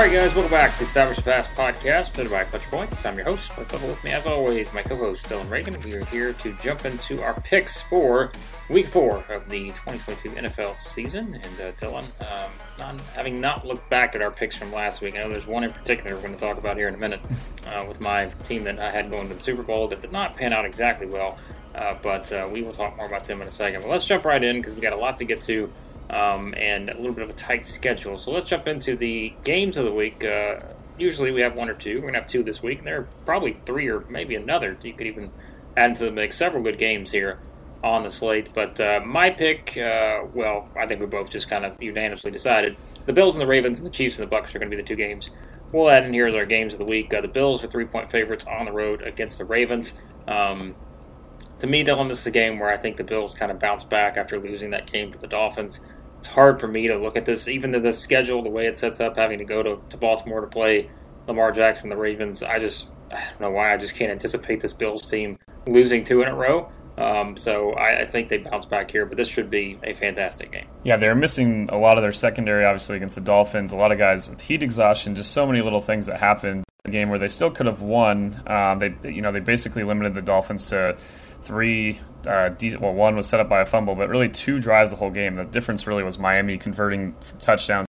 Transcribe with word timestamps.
right, 0.00 0.12
guys, 0.12 0.34
welcome 0.34 0.50
back 0.50 0.72
to 0.72 0.78
the 0.78 0.84
Establish 0.86 1.18
Pass 1.18 1.46
podcast, 1.48 2.14
presented 2.14 2.30
by 2.30 2.44
Clutch 2.44 2.62
Points. 2.70 3.04
I'm 3.04 3.16
your 3.16 3.26
host. 3.26 3.52
But 3.54 3.70
with 3.70 4.02
me, 4.02 4.12
as 4.12 4.24
always, 4.24 4.72
my 4.72 4.82
co-host 4.82 5.28
Dillon 5.28 5.50
Reagan. 5.50 5.78
We 5.82 5.92
are 5.92 6.04
here 6.06 6.32
to 6.32 6.56
jump 6.62 6.86
into 6.86 7.22
our 7.22 7.38
picks 7.42 7.82
for 7.82 8.32
Week 8.70 8.86
Four 8.86 9.18
of 9.28 9.46
the 9.50 9.66
2022 9.66 10.30
NFL 10.30 10.82
season. 10.82 11.34
And 11.34 11.60
uh, 11.60 11.72
Dillon, 11.72 12.06
um, 12.22 12.50
not, 12.78 12.98
having 13.14 13.34
not 13.34 13.66
looked 13.66 13.90
back 13.90 14.14
at 14.14 14.22
our 14.22 14.30
picks 14.30 14.56
from 14.56 14.72
last 14.72 15.02
week, 15.02 15.18
I 15.18 15.24
know 15.24 15.28
there's 15.28 15.46
one 15.46 15.64
in 15.64 15.70
particular 15.70 16.16
we're 16.16 16.26
going 16.26 16.38
to 16.38 16.46
talk 16.46 16.56
about 16.56 16.78
here 16.78 16.88
in 16.88 16.94
a 16.94 16.98
minute 16.98 17.20
uh, 17.66 17.84
with 17.86 18.00
my 18.00 18.24
team 18.44 18.64
that 18.64 18.80
I 18.80 18.90
had 18.90 19.10
going 19.10 19.28
to 19.28 19.34
the 19.34 19.42
Super 19.42 19.62
Bowl 19.62 19.86
that 19.88 20.00
did 20.00 20.12
not 20.12 20.34
pan 20.34 20.54
out 20.54 20.64
exactly 20.64 21.08
well. 21.08 21.38
Uh, 21.74 21.94
but 22.02 22.32
uh, 22.32 22.48
we 22.50 22.62
will 22.62 22.72
talk 22.72 22.96
more 22.96 23.06
about 23.06 23.24
them 23.24 23.42
in 23.42 23.48
a 23.48 23.50
second. 23.50 23.82
But 23.82 23.90
let's 23.90 24.06
jump 24.06 24.24
right 24.24 24.42
in 24.42 24.56
because 24.56 24.72
we 24.72 24.80
got 24.80 24.94
a 24.94 24.96
lot 24.96 25.18
to 25.18 25.24
get 25.24 25.42
to 25.42 25.70
um, 26.10 26.54
and 26.56 26.90
a 26.90 26.96
little 26.96 27.14
bit 27.14 27.22
of 27.22 27.30
a 27.30 27.34
tight 27.34 27.66
schedule. 27.66 28.18
So 28.18 28.32
let's 28.32 28.50
jump 28.50 28.68
into 28.68 28.96
the 28.96 29.32
games 29.44 29.76
of 29.76 29.84
the 29.84 29.92
week. 29.92 30.24
Uh, 30.24 30.60
usually 30.98 31.30
we 31.30 31.40
have 31.40 31.56
one 31.56 31.70
or 31.70 31.74
two. 31.74 31.94
We're 31.94 32.02
going 32.02 32.14
to 32.14 32.20
have 32.20 32.28
two 32.28 32.42
this 32.42 32.62
week, 32.62 32.78
and 32.78 32.86
there 32.86 32.98
are 32.98 33.08
probably 33.24 33.52
three 33.52 33.88
or 33.88 34.00
maybe 34.08 34.34
another. 34.34 34.76
You 34.82 34.92
could 34.92 35.06
even 35.06 35.30
add 35.76 35.90
into 35.90 36.04
the 36.04 36.10
mix 36.10 36.36
several 36.36 36.62
good 36.62 36.78
games 36.78 37.12
here 37.12 37.38
on 37.82 38.02
the 38.02 38.10
slate. 38.10 38.52
But 38.52 38.80
uh, 38.80 39.00
my 39.04 39.30
pick, 39.30 39.76
uh, 39.78 40.24
well, 40.34 40.68
I 40.76 40.86
think 40.86 41.00
we 41.00 41.06
both 41.06 41.30
just 41.30 41.48
kind 41.48 41.64
of 41.64 41.80
unanimously 41.80 42.30
decided 42.30 42.76
the 43.06 43.12
Bills 43.12 43.34
and 43.34 43.42
the 43.42 43.46
Ravens 43.46 43.78
and 43.78 43.88
the 43.88 43.92
Chiefs 43.92 44.18
and 44.18 44.26
the 44.26 44.30
Bucks 44.30 44.54
are 44.54 44.58
going 44.58 44.70
to 44.70 44.76
be 44.76 44.82
the 44.82 44.86
two 44.86 44.96
games. 44.96 45.30
We'll 45.72 45.88
add 45.88 46.04
in 46.04 46.12
here 46.12 46.26
as 46.26 46.34
our 46.34 46.44
games 46.44 46.72
of 46.72 46.80
the 46.80 46.84
week. 46.84 47.14
Uh, 47.14 47.20
the 47.20 47.28
Bills 47.28 47.62
are 47.62 47.68
three 47.68 47.84
point 47.84 48.10
favorites 48.10 48.44
on 48.46 48.64
the 48.64 48.72
road 48.72 49.02
against 49.02 49.38
the 49.38 49.44
Ravens. 49.44 49.94
Um, 50.26 50.74
to 51.60 51.66
me, 51.66 51.84
Dillon, 51.84 52.08
this 52.08 52.20
is 52.20 52.26
a 52.26 52.30
game 52.30 52.58
where 52.58 52.70
I 52.70 52.76
think 52.76 52.96
the 52.96 53.04
Bills 53.04 53.34
kind 53.34 53.52
of 53.52 53.60
bounce 53.60 53.84
back 53.84 54.16
after 54.16 54.40
losing 54.40 54.70
that 54.70 54.90
game 54.90 55.12
to 55.12 55.18
the 55.18 55.26
Dolphins 55.26 55.80
it's 56.20 56.28
hard 56.28 56.60
for 56.60 56.68
me 56.68 56.86
to 56.86 56.98
look 56.98 57.16
at 57.16 57.24
this, 57.24 57.48
even 57.48 57.72
to 57.72 57.80
the 57.80 57.92
schedule, 57.92 58.42
the 58.42 58.50
way 58.50 58.66
it 58.66 58.76
sets 58.76 59.00
up, 59.00 59.16
having 59.16 59.38
to 59.38 59.44
go 59.44 59.62
to, 59.62 59.80
to 59.88 59.96
Baltimore 59.96 60.42
to 60.42 60.46
play 60.46 60.90
Lamar 61.26 61.50
Jackson, 61.50 61.88
the 61.88 61.96
Ravens. 61.96 62.42
I 62.42 62.58
just 62.58 62.88
I 63.10 63.24
don't 63.30 63.40
know 63.40 63.50
why 63.50 63.72
I 63.72 63.78
just 63.78 63.96
can't 63.96 64.12
anticipate 64.12 64.60
this 64.60 64.74
Bills 64.74 65.10
team 65.10 65.38
losing 65.66 66.04
two 66.04 66.20
in 66.20 66.28
a 66.28 66.34
row. 66.34 66.70
Um, 66.98 67.38
so 67.38 67.72
I, 67.72 68.02
I, 68.02 68.04
think 68.04 68.28
they 68.28 68.36
bounce 68.36 68.66
back 68.66 68.90
here, 68.90 69.06
but 69.06 69.16
this 69.16 69.26
should 69.26 69.48
be 69.48 69.78
a 69.82 69.94
fantastic 69.94 70.52
game. 70.52 70.66
Yeah, 70.82 70.98
they're 70.98 71.14
missing 71.14 71.70
a 71.72 71.78
lot 71.78 71.96
of 71.96 72.02
their 72.02 72.12
secondary, 72.12 72.66
obviously 72.66 72.96
against 72.96 73.14
the 73.14 73.22
Dolphins. 73.22 73.72
A 73.72 73.76
lot 73.76 73.90
of 73.90 73.96
guys 73.96 74.28
with 74.28 74.42
heat 74.42 74.62
exhaustion, 74.62 75.16
just 75.16 75.30
so 75.32 75.46
many 75.46 75.62
little 75.62 75.80
things 75.80 76.06
that 76.06 76.20
happened. 76.20 76.64
A 76.84 76.90
game 76.90 77.08
where 77.08 77.18
they 77.18 77.28
still 77.28 77.50
could 77.50 77.64
have 77.64 77.80
won. 77.80 78.42
Um, 78.46 78.80
they, 78.80 78.94
you 79.04 79.22
know, 79.22 79.32
they 79.32 79.40
basically 79.40 79.82
limited 79.82 80.12
the 80.12 80.20
Dolphins 80.20 80.68
to 80.70 80.98
three. 81.42 82.00
Uh, 82.26 82.50
well, 82.80 82.92
one 82.92 83.16
was 83.16 83.26
set 83.26 83.40
up 83.40 83.48
by 83.48 83.60
a 83.60 83.66
fumble, 83.66 83.94
but 83.94 84.08
really 84.08 84.28
two 84.28 84.60
drives 84.60 84.90
the 84.90 84.96
whole 84.96 85.10
game. 85.10 85.36
The 85.36 85.44
difference 85.44 85.86
really 85.86 86.02
was 86.02 86.18
Miami 86.18 86.58
converting 86.58 87.14
touchdowns 87.40 87.86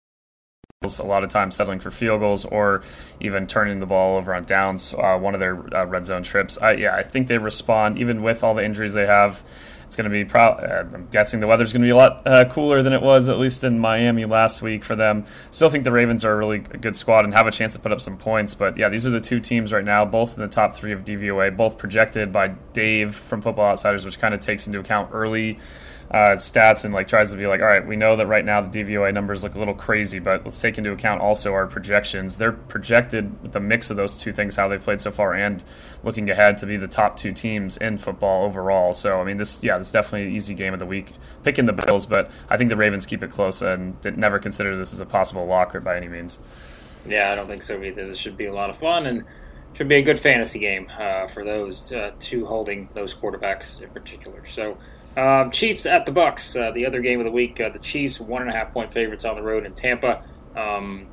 a 0.98 1.02
lot 1.02 1.24
of 1.24 1.30
times 1.30 1.56
settling 1.56 1.80
for 1.80 1.91
field 1.91 2.20
goals 2.20 2.44
or 2.44 2.82
even 3.20 3.46
turning 3.46 3.80
the 3.80 3.86
ball 3.86 4.16
over 4.16 4.34
on 4.34 4.44
downs. 4.44 4.94
Uh, 4.94 5.19
one 5.19 5.34
of 5.34 5.41
their 5.41 5.74
uh, 5.74 5.84
red 5.84 6.06
zone 6.06 6.22
trips. 6.22 6.56
I, 6.58 6.74
yeah, 6.74 6.94
I 6.94 7.02
think 7.02 7.26
they 7.26 7.36
respond 7.38 7.98
even 7.98 8.22
with 8.22 8.44
all 8.44 8.54
the 8.54 8.64
injuries 8.64 8.94
they 8.94 9.06
have. 9.06 9.42
It's 9.89 9.97
going 9.97 10.05
to 10.05 10.25
be. 10.25 10.31
Uh, 10.31 10.84
I'm 10.92 11.08
guessing 11.11 11.41
the 11.41 11.47
weather's 11.47 11.72
going 11.72 11.81
to 11.81 11.86
be 11.86 11.92
a 11.92 11.97
lot 11.97 12.27
uh, 12.27 12.44
cooler 12.44 12.83
than 12.83 12.92
it 12.92 13.00
was 13.00 13.31
at 13.31 13.39
least 13.39 13.64
in 13.64 13.78
Miami 13.78 14.27
last 14.27 14.61
week 14.61 14.84
for 14.84 14.94
them. 14.94 15.25
Still 15.50 15.70
think 15.70 15.84
the 15.84 15.92
Ravens 15.92 16.27
are 16.27 16.33
a 16.34 16.36
really 16.36 16.58
good 16.58 16.94
squad 16.94 17.25
and 17.25 17.33
have 17.33 17.47
a 17.47 17.50
chance 17.50 17.72
to 17.72 17.78
put 17.78 17.91
up 17.91 18.03
some 18.03 18.19
points. 18.19 18.53
But 18.53 18.77
yeah, 18.77 18.91
these 18.91 19.06
are 19.06 19.11
the 19.11 19.19
two 19.20 19.41
teams 19.41 19.72
right 19.72 19.84
now, 19.84 20.05
both 20.05 20.36
in 20.36 20.42
the 20.42 20.48
top 20.48 20.75
three 20.75 20.92
of 20.92 21.06
DVOA, 21.06 21.56
both 21.56 21.78
projected 21.78 22.34
by 22.34 22.48
Dave 22.75 23.14
from 23.14 23.41
Football 23.41 23.70
Outsiders, 23.70 24.05
which 24.05 24.19
kind 24.19 24.34
of 24.34 24.41
takes 24.41 24.66
into 24.66 24.78
account 24.78 25.09
early 25.14 25.59
uh, 26.11 26.33
stats 26.37 26.87
and 26.87 26.95
like 26.95 27.06
tries 27.06 27.31
to 27.33 27.37
be 27.37 27.47
like, 27.47 27.60
all 27.60 27.66
right, 27.66 27.87
we 27.87 27.94
know 27.94 28.16
that 28.16 28.27
right 28.27 28.44
now 28.44 28.62
the 28.62 28.82
DVOA 28.82 29.12
numbers 29.12 29.43
look 29.43 29.55
a 29.55 29.59
little 29.59 29.75
crazy, 29.75 30.19
but 30.19 30.43
let's 30.43 30.59
take 30.59 30.78
into 30.78 30.91
account 30.91 31.21
also 31.21 31.53
our 31.53 31.66
projections. 31.66 32.38
They're 32.38 32.53
projected 32.53 33.43
with 33.43 33.53
the 33.53 33.60
mix 33.60 33.91
of 33.91 33.99
those 33.99 34.19
two 34.19 34.32
things, 34.32 34.56
how 34.56 34.69
they've 34.69 34.82
played 34.82 35.03
so 35.03 35.10
far, 35.10 35.34
and 35.34 35.62
looking 36.03 36.31
ahead 36.31 36.56
to 36.59 36.66
be 36.66 36.78
the 36.78 36.88
top 36.88 37.16
two 37.16 37.32
teams 37.32 37.77
in 37.77 37.99
football 37.99 38.47
overall. 38.47 38.94
So 38.94 39.21
I 39.21 39.25
mean, 39.25 39.37
this 39.37 39.62
yeah, 39.62 39.77
this 39.77 39.88
is 39.88 39.93
definitely 39.93 40.28
an 40.28 40.34
easy 40.34 40.55
game 40.55 40.72
of 40.72 40.78
the 40.78 40.87
week. 40.87 41.12
Picking 41.44 41.66
the 41.66 41.75
Bills, 41.75 42.06
but 42.06 42.31
I 42.49 42.56
think 42.56 42.71
the 42.71 42.77
Ravens 42.77 43.05
keep 43.05 43.22
it 43.22 43.31
close 43.31 43.61
and 43.61 43.97
never 44.16 44.38
consider 44.38 44.77
this 44.78 44.94
as 44.94 45.00
a 45.00 45.06
possible 45.06 45.47
locker 45.47 45.81
by 45.81 45.97
any 45.97 46.09
means. 46.09 46.38
Yeah, 47.06 47.32
I 47.32 47.34
don't 47.34 47.49
think 47.49 47.62
so 47.62 47.82
either. 47.82 48.06
This 48.06 48.19
should 48.19 48.37
be 48.37 48.47
a 48.47 48.53
lot 48.53 48.71
of 48.71 48.78
fun 48.78 49.06
and 49.06 49.25
should 49.75 49.88
be 49.88 49.97
a 49.97 50.03
good 50.03 50.19
fantasy 50.19 50.59
game 50.59 50.91
uh, 50.99 51.27
for 51.27 51.44
those 51.44 51.93
uh, 51.93 52.12
two 52.19 52.47
holding 52.47 52.88
those 52.94 53.12
quarterbacks 53.12 53.82
in 53.82 53.91
particular. 53.91 54.47
So. 54.47 54.78
Um, 55.16 55.50
Chiefs 55.50 55.86
at 55.86 56.06
the 56.06 56.12
Bucks, 56.12 56.54
uh, 56.54 56.70
the 56.70 56.86
other 56.86 57.00
game 57.00 57.19
of 57.19 57.24
the 57.24 57.32
week. 57.32 57.60
Uh, 57.60 57.70
the 57.70 57.78
Chiefs 57.78 58.20
one 58.20 58.42
and 58.42 58.50
a 58.50 58.54
half 58.54 58.72
point 58.72 58.92
favorites 58.92 59.24
on 59.24 59.34
the 59.34 59.42
road 59.42 59.66
in 59.66 59.74
Tampa. 59.74 60.22
Um, 60.54 61.08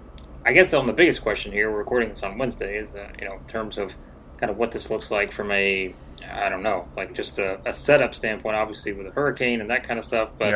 I 0.45 0.53
guess 0.53 0.69
the 0.69 0.81
biggest 0.95 1.23
question 1.23 1.51
here, 1.51 1.71
we're 1.71 1.79
recording 1.79 2.09
this 2.09 2.21
on 2.21 2.37
Wednesday, 2.37 2.77
is 2.77 2.95
uh, 2.95 3.09
you 3.19 3.27
know 3.27 3.35
in 3.35 3.45
terms 3.45 3.77
of 3.77 3.93
kind 4.37 4.51
of 4.51 4.57
what 4.57 4.71
this 4.71 4.89
looks 4.91 5.09
like 5.09 5.31
from 5.31 5.51
a 5.51 5.93
I 6.31 6.49
don't 6.49 6.63
know, 6.63 6.87
like 6.95 7.13
just 7.13 7.39
a, 7.39 7.59
a 7.65 7.73
setup 7.73 8.15
standpoint, 8.15 8.55
obviously 8.55 8.93
with 8.93 9.07
a 9.07 9.11
hurricane 9.11 9.61
and 9.61 9.69
that 9.69 9.87
kind 9.87 9.97
of 9.97 10.05
stuff. 10.05 10.31
But 10.37 10.49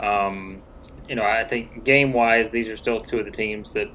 yeah. 0.00 0.26
um, 0.26 0.62
you 1.08 1.14
know, 1.14 1.22
I 1.22 1.44
think 1.44 1.84
game 1.84 2.12
wise, 2.12 2.50
these 2.50 2.68
are 2.68 2.76
still 2.76 3.00
two 3.00 3.18
of 3.18 3.24
the 3.24 3.30
teams 3.30 3.72
that 3.72 3.90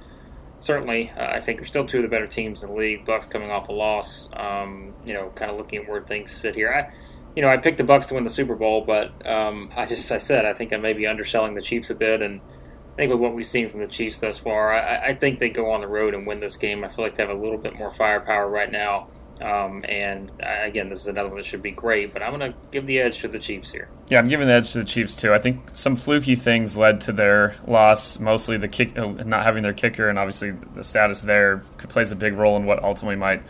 certainly 0.60 1.12
uh, 1.18 1.28
I 1.32 1.40
think 1.40 1.62
are 1.62 1.66
still 1.66 1.86
two 1.86 1.98
of 1.98 2.04
the 2.04 2.10
better 2.10 2.28
teams 2.28 2.64
in 2.64 2.70
the 2.70 2.76
league. 2.76 3.06
Bucks 3.06 3.26
coming 3.26 3.52
off 3.52 3.70
a 3.70 3.72
loss. 3.72 4.30
Um, 4.34 4.94
you 5.06 5.14
know, 5.14 5.32
kind 5.36 5.52
of 5.52 5.58
looking 5.58 5.84
at 5.84 5.90
where 5.90 6.02
things 6.02 6.32
sit 6.32 6.56
here. 6.56 6.72
I 6.72 6.94
you 7.36 7.42
know, 7.42 7.50
I 7.50 7.58
picked 7.58 7.78
the 7.78 7.84
Bucks 7.84 8.08
to 8.08 8.16
win 8.16 8.24
the 8.24 8.30
Super 8.30 8.56
Bowl, 8.56 8.82
but 8.82 9.26
um, 9.28 9.72
I 9.76 9.86
just 9.86 10.12
I 10.12 10.18
said 10.18 10.46
I 10.46 10.54
think 10.54 10.74
I 10.74 10.78
may 10.78 10.94
be 10.94 11.08
underselling 11.08 11.56
the 11.56 11.62
Chiefs 11.62 11.90
a 11.90 11.96
bit, 11.96 12.22
and 12.22 12.42
I 12.94 12.96
think 12.96 13.12
with 13.12 13.20
what 13.20 13.34
we've 13.34 13.46
seen 13.48 13.70
from 13.70 13.80
the 13.80 13.88
Chiefs 13.88 14.20
thus 14.20 14.40
far, 14.40 14.74
I, 14.74 15.08
I 15.08 15.14
think 15.14 15.40
they 15.40 15.50
go 15.50 15.72
on 15.72 15.82
the 15.82 15.88
road 15.88 16.14
and 16.14 16.26
win 16.26 16.40
this 16.40 16.58
game. 16.58 16.84
I 16.84 16.88
feel 16.88 17.06
like 17.06 17.16
they 17.16 17.24
have 17.24 17.36
a 17.36 17.40
little 17.40 17.58
bit 17.58 17.76
more 17.76 17.92
firepower 17.92 18.50
right 18.50 18.72
now, 18.72 19.08
um, 19.42 19.86
and 19.88 20.32
uh, 20.44 20.64
again, 20.64 20.90
this 20.90 21.02
is 21.02 21.08
another 21.08 21.30
one 21.30 21.38
that 21.38 21.46
should 21.46 21.62
be 21.62 21.72
great, 21.72 22.12
but 22.12 22.22
I'm 22.22 22.38
going 22.38 22.52
to 22.52 22.58
give 22.72 22.86
the 22.86 23.00
edge 23.00 23.20
to 23.20 23.28
the 23.28 23.40
Chiefs 23.40 23.72
here. 23.72 23.88
Yeah, 24.10 24.20
I'm 24.20 24.28
giving 24.28 24.48
the 24.48 24.54
edge 24.54 24.74
to 24.74 24.80
the 24.80 24.86
Chiefs 24.86 25.16
too. 25.16 25.34
I 25.34 25.40
think 25.40 25.62
some 25.74 25.96
fluky 25.96 26.36
things 26.36 26.76
led 26.76 27.00
to 27.02 27.14
their 27.14 27.56
loss, 27.66 28.20
mostly 28.20 28.58
the 28.58 28.68
kick, 28.68 28.98
uh, 28.98 29.08
not 29.08 29.46
having 29.46 29.64
their 29.64 29.74
kicker, 29.74 30.10
and 30.10 30.20
obviously 30.20 30.52
the 30.52 30.84
status 30.84 31.22
there 31.22 31.60
plays 31.78 32.12
a 32.12 32.18
big 32.18 32.34
role 32.34 32.58
in 32.58 32.66
what 32.66 32.84
ultimately 32.84 33.16
might 33.16 33.44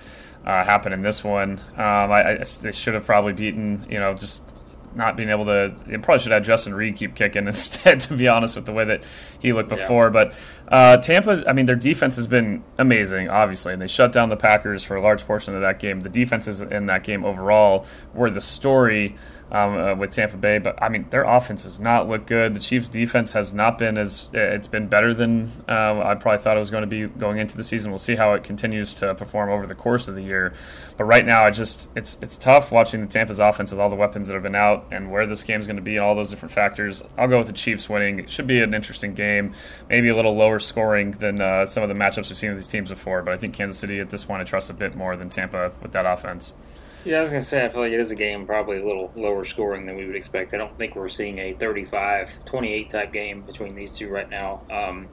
uh, 0.49 0.63
happen 0.63 0.93
in 0.93 1.03
this 1.03 1.23
one. 1.23 1.59
Um, 1.75 2.11
I, 2.11 2.39
I, 2.39 2.43
they 2.61 2.71
should 2.71 2.95
have 2.95 3.05
probably 3.05 3.33
beaten, 3.33 3.85
you 3.87 3.99
know, 3.99 4.15
just 4.15 4.55
not 4.95 5.15
being 5.15 5.29
able 5.29 5.45
to. 5.45 5.75
They 5.85 5.99
probably 5.99 6.23
should 6.23 6.31
have 6.31 6.43
Justin 6.43 6.73
Reid 6.73 6.95
keep 6.95 7.13
kicking 7.13 7.45
instead, 7.47 7.99
to 8.01 8.15
be 8.15 8.27
honest, 8.27 8.55
with 8.55 8.65
the 8.65 8.71
way 8.71 8.83
that 8.85 9.03
he 9.39 9.53
looked 9.53 9.69
before. 9.69 10.05
Yeah. 10.05 10.09
But 10.09 10.33
uh, 10.67 10.97
Tampa, 10.97 11.43
I 11.47 11.53
mean, 11.53 11.67
their 11.67 11.75
defense 11.75 12.15
has 12.15 12.25
been 12.25 12.63
amazing, 12.79 13.29
obviously, 13.29 13.73
and 13.73 13.81
they 13.81 13.87
shut 13.87 14.11
down 14.11 14.29
the 14.29 14.37
Packers 14.37 14.83
for 14.83 14.95
a 14.95 15.01
large 15.01 15.23
portion 15.27 15.53
of 15.53 15.61
that 15.61 15.77
game. 15.77 15.99
The 15.99 16.09
defenses 16.09 16.61
in 16.61 16.87
that 16.87 17.03
game 17.03 17.23
overall 17.23 17.85
were 18.15 18.31
the 18.31 18.41
story 18.41 19.15
um, 19.51 19.77
uh, 19.77 19.95
with 19.95 20.11
Tampa 20.11 20.37
Bay. 20.37 20.59
But 20.59 20.81
I 20.81 20.89
mean, 20.89 21.05
their 21.09 21.23
offense 21.23 21.63
has 21.63 21.79
not 21.79 22.07
looked 22.07 22.27
good. 22.27 22.53
The 22.53 22.59
Chiefs' 22.59 22.89
defense 22.89 23.33
has 23.33 23.53
not 23.53 23.77
been 23.77 23.97
as 23.97 24.27
it's 24.33 24.67
been 24.67 24.87
better 24.87 25.13
than 25.13 25.51
uh, 25.67 26.01
I 26.03 26.15
probably 26.15 26.39
thought 26.39 26.55
it 26.55 26.59
was 26.59 26.71
going 26.71 26.81
to 26.81 26.87
be 26.87 27.07
going 27.07 27.39
into 27.39 27.57
the 27.57 27.63
season. 27.63 27.91
We'll 27.91 27.99
see 27.99 28.15
how 28.15 28.33
it 28.33 28.43
continues 28.43 28.93
to 28.95 29.15
perform 29.15 29.49
over 29.49 29.65
the 29.65 29.75
course 29.75 30.07
of 30.07 30.15
the 30.15 30.21
year. 30.21 30.53
But 30.97 31.05
right 31.05 31.25
now, 31.25 31.43
I 31.43 31.49
just 31.49 31.89
it's 31.95 32.17
it's 32.21 32.37
tough 32.37 32.71
watching 32.71 33.01
the 33.01 33.07
Tampa's 33.07 33.39
offense 33.39 33.71
with 33.71 33.79
all 33.79 33.89
the 33.89 33.95
weapons 33.95 34.27
that 34.27 34.33
have 34.33 34.43
been 34.43 34.55
out 34.55 34.87
and 34.91 35.11
where 35.11 35.25
this 35.25 35.43
game 35.43 35.59
is 35.59 35.67
going 35.67 35.77
to 35.77 35.81
be 35.81 35.95
and 35.95 36.05
all 36.05 36.15
those 36.15 36.29
different 36.29 36.53
factors. 36.53 37.03
I'll 37.17 37.27
go 37.27 37.37
with 37.37 37.47
the 37.47 37.53
Chiefs 37.53 37.89
winning. 37.89 38.19
It 38.19 38.29
should 38.29 38.47
be 38.47 38.61
an 38.61 38.73
interesting 38.73 39.13
game, 39.13 39.53
maybe 39.89 40.09
a 40.09 40.15
little 40.15 40.35
lower 40.35 40.59
scoring 40.59 41.11
than 41.11 41.41
uh, 41.41 41.65
some 41.65 41.83
of 41.83 41.89
the 41.89 41.95
matchups 41.95 42.29
we've 42.29 42.37
seen 42.37 42.49
with 42.49 42.59
these 42.59 42.67
teams 42.67 42.89
before. 42.89 43.21
But 43.21 43.33
I 43.33 43.37
think 43.37 43.53
Kansas 43.53 43.79
City 43.79 43.99
at 43.99 44.09
this 44.09 44.23
point 44.23 44.41
I 44.41 44.45
trust 44.45 44.69
a 44.69 44.73
bit 44.73 44.95
more 44.95 45.15
than 45.15 45.29
Tampa 45.29 45.71
with 45.81 45.93
that 45.93 46.05
offense. 46.05 46.53
Yeah, 47.05 47.19
I 47.19 47.21
was 47.21 47.29
going 47.29 47.41
to 47.41 47.47
say, 47.47 47.65
I 47.65 47.69
feel 47.69 47.79
like 47.79 47.93
it 47.93 47.99
is 47.99 48.11
a 48.11 48.15
game 48.15 48.45
probably 48.45 48.77
a 48.77 48.85
little 48.85 49.11
lower 49.15 49.45
scoring 49.45 49.85
than 49.85 49.95
we 49.95 50.05
would 50.05 50.17
expect. 50.17 50.53
I 50.53 50.57
don't 50.57 50.77
think 50.77 50.95
we're 50.95 51.07
seeing 51.07 51.37
a 51.39 51.53
35 51.53 52.43
28 52.43 52.89
type 52.89 53.13
game 53.13 53.41
between 53.41 53.73
these 53.73 53.95
two 53.95 54.09
right 54.09 54.29
now. 54.29 54.63
Um, 54.69 55.07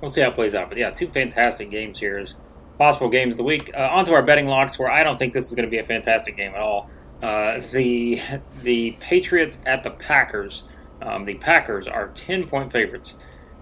we'll 0.00 0.10
see 0.10 0.20
how 0.20 0.30
it 0.30 0.34
plays 0.34 0.56
out. 0.56 0.68
But 0.68 0.78
yeah, 0.78 0.90
two 0.90 1.06
fantastic 1.06 1.70
games 1.70 2.00
here 2.00 2.18
as 2.18 2.34
possible 2.76 3.08
games 3.08 3.34
of 3.34 3.38
the 3.38 3.44
week. 3.44 3.70
Uh, 3.72 3.88
on 3.92 4.04
to 4.06 4.14
our 4.14 4.22
betting 4.22 4.46
locks, 4.46 4.80
where 4.80 4.90
I 4.90 5.04
don't 5.04 5.16
think 5.16 5.32
this 5.32 5.48
is 5.48 5.54
going 5.54 5.64
to 5.64 5.70
be 5.70 5.78
a 5.78 5.84
fantastic 5.84 6.36
game 6.36 6.54
at 6.54 6.60
all. 6.60 6.90
Uh, 7.22 7.60
the 7.72 8.20
the 8.62 8.96
Patriots 8.98 9.60
at 9.64 9.84
the 9.84 9.90
Packers. 9.90 10.64
Um, 11.00 11.24
the 11.24 11.34
Packers 11.34 11.86
are 11.86 12.08
10 12.08 12.48
point 12.48 12.72
favorites 12.72 13.14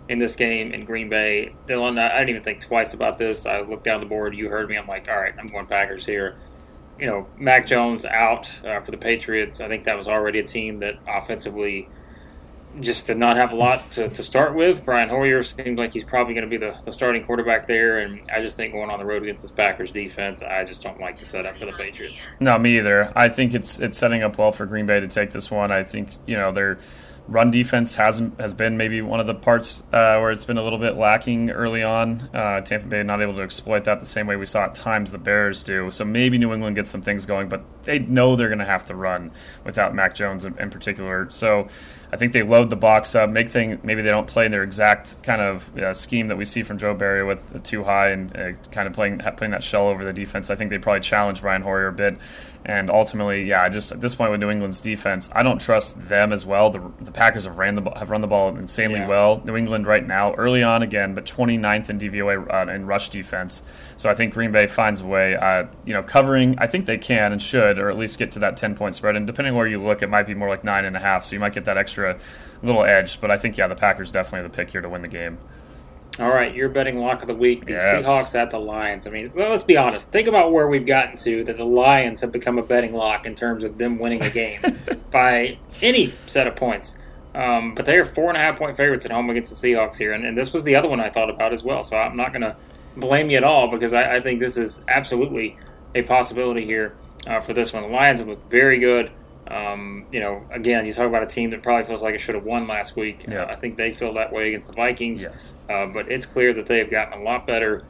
in 0.09 0.19
this 0.19 0.35
game 0.35 0.73
in 0.73 0.87
Green 0.87 1.11
Bay. 1.11 1.55
Dillon, 1.67 1.99
I 1.99 2.09
didn't 2.19 2.31
even 2.31 2.43
think 2.43 2.61
twice 2.61 2.95
about 2.95 3.19
this. 3.19 3.45
I 3.45 3.61
looked 3.61 3.85
down 3.85 4.01
the 4.01 4.07
board. 4.07 4.35
You 4.35 4.49
heard 4.49 4.69
me. 4.69 4.77
I'm 4.77 4.87
like, 4.87 5.09
all 5.09 5.21
right, 5.21 5.35
I'm 5.39 5.47
going 5.47 5.67
Packers 5.67 6.07
here 6.07 6.37
you 7.01 7.07
know, 7.07 7.27
Mac 7.39 7.67
Jones 7.67 8.05
out 8.05 8.51
uh, 8.65 8.81
for 8.81 8.91
the 8.91 8.99
Patriots. 8.99 9.61
I 9.61 9.69
think 9.69 9.85
that 9.85 9.97
was 9.97 10.07
already 10.07 10.39
a 10.39 10.45
team 10.45 10.81
that 10.81 10.97
offensively 11.09 11.89
just 12.79 13.07
did 13.07 13.17
not 13.17 13.37
have 13.37 13.51
a 13.51 13.57
lot 13.57 13.91
to, 13.93 14.09
to 14.09 14.23
start 14.23 14.55
with. 14.55 14.85
Brian 14.85 15.09
Hoyer 15.09 15.43
seems 15.43 15.77
like 15.77 15.93
he's 15.93 16.05
probably 16.05 16.35
going 16.35 16.49
to 16.49 16.51
be 16.51 16.57
the, 16.57 16.79
the 16.85 16.93
starting 16.93 17.25
quarterback 17.25 17.67
there, 17.67 17.99
and 17.99 18.21
I 18.31 18.41
just 18.41 18.57
think 18.57 18.73
going 18.73 18.91
on 18.91 18.99
the 18.99 19.05
road 19.05 19.23
against 19.23 19.43
this 19.43 19.51
Packers 19.51 19.91
defense, 19.91 20.43
I 20.43 20.65
just 20.65 20.83
don't 20.83 21.01
like 21.01 21.19
the 21.19 21.25
setup 21.25 21.57
for 21.57 21.67
the 21.67 21.73
Patriots. 21.73 22.23
No, 22.39 22.57
me 22.59 22.79
either. 22.79 23.13
I 23.17 23.29
think 23.29 23.55
it's 23.55 23.81
it's 23.81 23.99
setting 23.99 24.23
up 24.23 24.39
well 24.39 24.53
for 24.53 24.67
Green 24.67 24.87
Bay 24.87 25.01
to 25.01 25.09
take 25.09 25.33
this 25.33 25.51
one. 25.51 25.73
I 25.73 25.83
think 25.83 26.11
you 26.27 26.37
know 26.37 26.53
they're 26.53 26.79
run 27.31 27.51
defense 27.53 27.95
hasn't 27.95 28.39
has 28.41 28.53
been 28.53 28.77
maybe 28.77 29.01
one 29.01 29.21
of 29.21 29.27
the 29.29 29.35
parts 29.35 29.85
uh, 29.93 30.19
where 30.19 30.33
it's 30.33 30.45
been 30.45 30.59
a 30.59 30.63
little 30.63 30.81
bit 30.81 30.97
lacking 30.97 31.51
early 31.51 31.83
on. 31.83 32.19
Uh, 32.35 32.61
Tampa 32.61 32.89
Bay 32.89 33.03
not 33.05 33.23
able 33.23 33.35
to 33.37 33.43
exploit 33.43 33.85
that 33.85 34.01
the 34.01 34.07
same 34.07 34.27
way 34.27 34.35
we 34.35 34.47
saw 34.47 34.65
at 34.65 34.75
times 34.75 35.13
the 35.13 35.19
Bears 35.19 35.63
do. 35.63 35.91
So 35.93 36.05
maybe 36.05 36.39
New 36.39 36.53
England 36.53 36.75
gets 36.75 36.91
some 36.91 37.03
things 37.03 37.25
going, 37.27 37.49
but 37.49 37.63
they 37.85 38.01
know 38.01 38.35
they're 38.35 38.49
going 38.49 38.59
to 38.59 38.65
have 38.65 38.87
to 38.87 38.97
run 38.97 39.31
without 39.65 39.95
Mac 39.95 40.15
Jones 40.15 40.45
in, 40.45 40.59
in, 40.59 40.71
particular. 40.71 41.31
So 41.31 41.69
I 42.13 42.17
think 42.17 42.33
they 42.33 42.43
load 42.43 42.69
the 42.69 42.77
box 42.77 43.15
up, 43.15 43.31
make 43.31 43.49
thing 43.49 43.79
maybe 43.85 44.03
they 44.03 44.11
don't 44.11 44.27
play 44.27 44.45
in 44.45 44.51
their 44.51 44.65
exact 44.65 45.23
kind 45.23 45.41
of 45.41 45.77
uh, 45.79 45.95
scheme 45.95 46.29
that 46.29 46.37
we 46.37 46.45
see 46.45 46.65
from 46.65 46.79
Joe 46.79 46.95
Barry 46.95 47.25
with 47.25 47.63
two 47.63 47.85
high 47.85 48.11
and 48.11 48.37
uh, 48.37 48.53
kind 48.73 48.89
of 48.89 48.93
playing 48.93 49.19
putting 49.19 49.53
that 49.53 49.63
shell 49.63 49.87
over 49.87 50.05
the 50.05 50.13
defense. 50.13 50.51
I 50.51 50.57
think 50.57 50.71
they 50.71 50.79
probably 50.79 51.01
challenge 51.01 51.41
Brian 51.41 51.63
Hoyer 51.63 51.87
a 51.87 51.93
bit, 51.93 52.19
and 52.65 52.91
ultimately, 52.91 53.45
yeah, 53.45 53.63
I 53.63 53.71
just 53.71 53.91
at 53.91 54.03
this 54.03 54.15
point 54.15 54.31
with 54.31 54.41
New 54.41 54.51
England's 54.51 54.81
defense, 54.83 55.31
I 55.35 55.43
don't 55.43 55.59
trust 55.59 56.09
them 56.09 56.31
as 56.31 56.45
well. 56.45 56.69
The, 56.69 56.83
the 57.01 57.11
Packers 57.11 57.45
have 57.45 57.57
ran 57.57 57.75
the 57.75 57.91
have 57.97 58.11
run 58.11 58.21
the 58.21 58.27
ball 58.27 58.55
insanely 58.57 59.01
yeah. 59.01 59.09
well. 59.09 59.43
New 59.45 59.57
England 59.57 59.87
right 59.87 60.07
now, 60.07 60.35
early 60.35 60.63
on 60.63 60.83
again, 60.83 61.15
but 61.15 61.25
29th 61.25 61.89
in 61.89 61.99
DVOA 61.99 62.69
uh, 62.69 62.71
in 62.71 62.87
rush 62.87 63.09
defense. 63.09 63.63
So 63.97 64.11
I 64.11 64.15
think 64.15 64.35
Green 64.35 64.53
Bay 64.53 64.67
finds 64.67 65.01
a 65.01 65.07
way. 65.07 65.37
Uh, 65.37 65.67
you 65.87 65.95
know, 65.95 66.03
covering, 66.03 66.55
I 66.59 66.67
think 66.67 66.85
they 66.85 66.99
can 66.99 67.33
and 67.33 67.41
should, 67.41 67.79
or 67.79 67.91
at 67.91 67.97
least 67.97 68.19
get 68.19 68.33
to 68.33 68.39
that 68.41 68.59
10 68.59 68.75
point 68.75 68.95
spread. 68.95 69.17
And 69.17 69.27
depending 69.27 69.55
where 69.55 69.67
you 69.67 69.83
look, 69.83 70.03
it 70.03 70.09
might 70.09 70.27
be 70.27 70.35
more 70.35 70.49
like 70.49 70.63
nine 70.63 70.85
and 70.85 70.97
a 70.97 71.01
half. 71.01 71.25
So 71.25 71.35
you 71.35 71.41
might 71.41 71.55
get 71.55 71.65
that 71.65 71.79
extra 71.79 72.19
little 72.63 72.85
edge. 72.85 73.21
But 73.23 73.31
I 73.31 73.39
think 73.39 73.57
yeah, 73.57 73.69
the 73.69 73.75
Packers 73.75 74.13
definitely 74.13 74.49
the 74.49 74.55
pick 74.55 74.71
here 74.71 74.83
to 74.83 74.89
win 74.89 75.01
the 75.01 75.09
game. 75.09 75.39
All 76.19 76.29
right, 76.29 76.55
your 76.55 76.69
betting 76.69 76.99
lock 76.99 77.23
of 77.23 77.29
the 77.29 77.35
week: 77.35 77.65
the 77.65 77.73
yes. 77.73 78.07
Seahawks 78.07 78.35
at 78.35 78.51
the 78.51 78.59
Lions. 78.59 79.07
I 79.07 79.11
mean, 79.11 79.31
well, 79.35 79.51
let's 79.51 79.63
be 79.63 79.77
honest. 79.77 80.09
Think 80.09 80.29
about 80.29 80.53
where 80.53 80.69
we've 80.69 80.85
gotten 80.85 81.17
to 81.19 81.45
that 81.45 81.57
the 81.57 81.65
Lions 81.65 82.21
have 82.21 82.33
become 82.33 82.59
a 82.59 82.63
betting 82.63 82.93
lock 82.93 83.27
in 83.27 83.35
terms 83.35 83.65
of 83.65 83.79
them 83.79 83.99
winning 83.99 84.23
a 84.23 84.31
game 84.31 84.61
by 85.11 85.59
any 85.81 86.13
set 86.27 86.47
of 86.47 86.57
points. 86.57 86.99
Um, 87.35 87.75
but 87.75 87.87
they 87.87 87.97
are 87.97 88.05
four 88.05 88.29
and 88.29 88.37
a 88.37 88.41
half 88.41 88.59
point 88.59 88.77
favorites 88.77 89.05
at 89.05 89.13
home 89.13 89.31
against 89.31 89.51
the 89.51 89.69
Seahawks 89.69 89.97
here, 89.97 90.13
and, 90.13 90.25
and 90.25 90.37
this 90.37 90.53
was 90.53 90.65
the 90.65 90.75
other 90.75 90.89
one 90.89 91.01
I 91.01 91.11
thought 91.11 91.31
about 91.31 91.53
as 91.53 91.63
well. 91.63 91.85
So 91.85 91.97
I'm 91.97 92.17
not 92.17 92.33
going 92.33 92.43
to 92.43 92.57
blame 92.97 93.31
you 93.31 93.37
at 93.37 93.45
all 93.45 93.69
because 93.69 93.93
I, 93.93 94.17
I, 94.17 94.21
think 94.21 94.41
this 94.41 94.57
is 94.57 94.83
absolutely 94.89 95.57
a 95.95 96.03
possibility 96.03 96.65
here 96.65 96.97
uh, 97.27 97.41
for 97.41 97.55
this 97.55 97.73
one. 97.73 97.83
The 97.83 97.89
Lions 97.89 98.19
have 98.19 98.29
looked 98.29 98.51
very 98.51 98.81
good. 98.81 99.13
Um, 99.51 100.07
you 100.13 100.21
know, 100.21 100.47
again, 100.51 100.87
you 100.87 100.93
talk 100.93 101.07
about 101.07 101.25
a 101.25 101.27
team 101.27 101.51
that 101.51 101.63
probably 101.63 101.85
feels 101.85 102.03
like 102.03 102.15
it 102.15 102.21
should 102.21 102.37
have 102.37 102.45
won 102.45 102.69
last 102.69 102.97
week. 102.97 103.25
Yeah. 103.29 103.45
Uh, 103.45 103.53
I 103.53 103.57
think 103.57 103.77
they 103.77 103.93
feel 103.93 104.15
that 104.15 104.33
way 104.33 104.49
against 104.49 104.69
the 104.69 104.73
Vikings. 104.75 105.23
Yes. 105.23 105.53
Uh, 105.69 105.87
but 105.87 106.11
it's 106.11 106.25
clear 106.25 106.53
that 106.55 106.67
they 106.67 106.79
have 106.79 106.91
gotten 106.91 107.21
a 107.21 107.23
lot 107.23 107.47
better. 107.47 107.85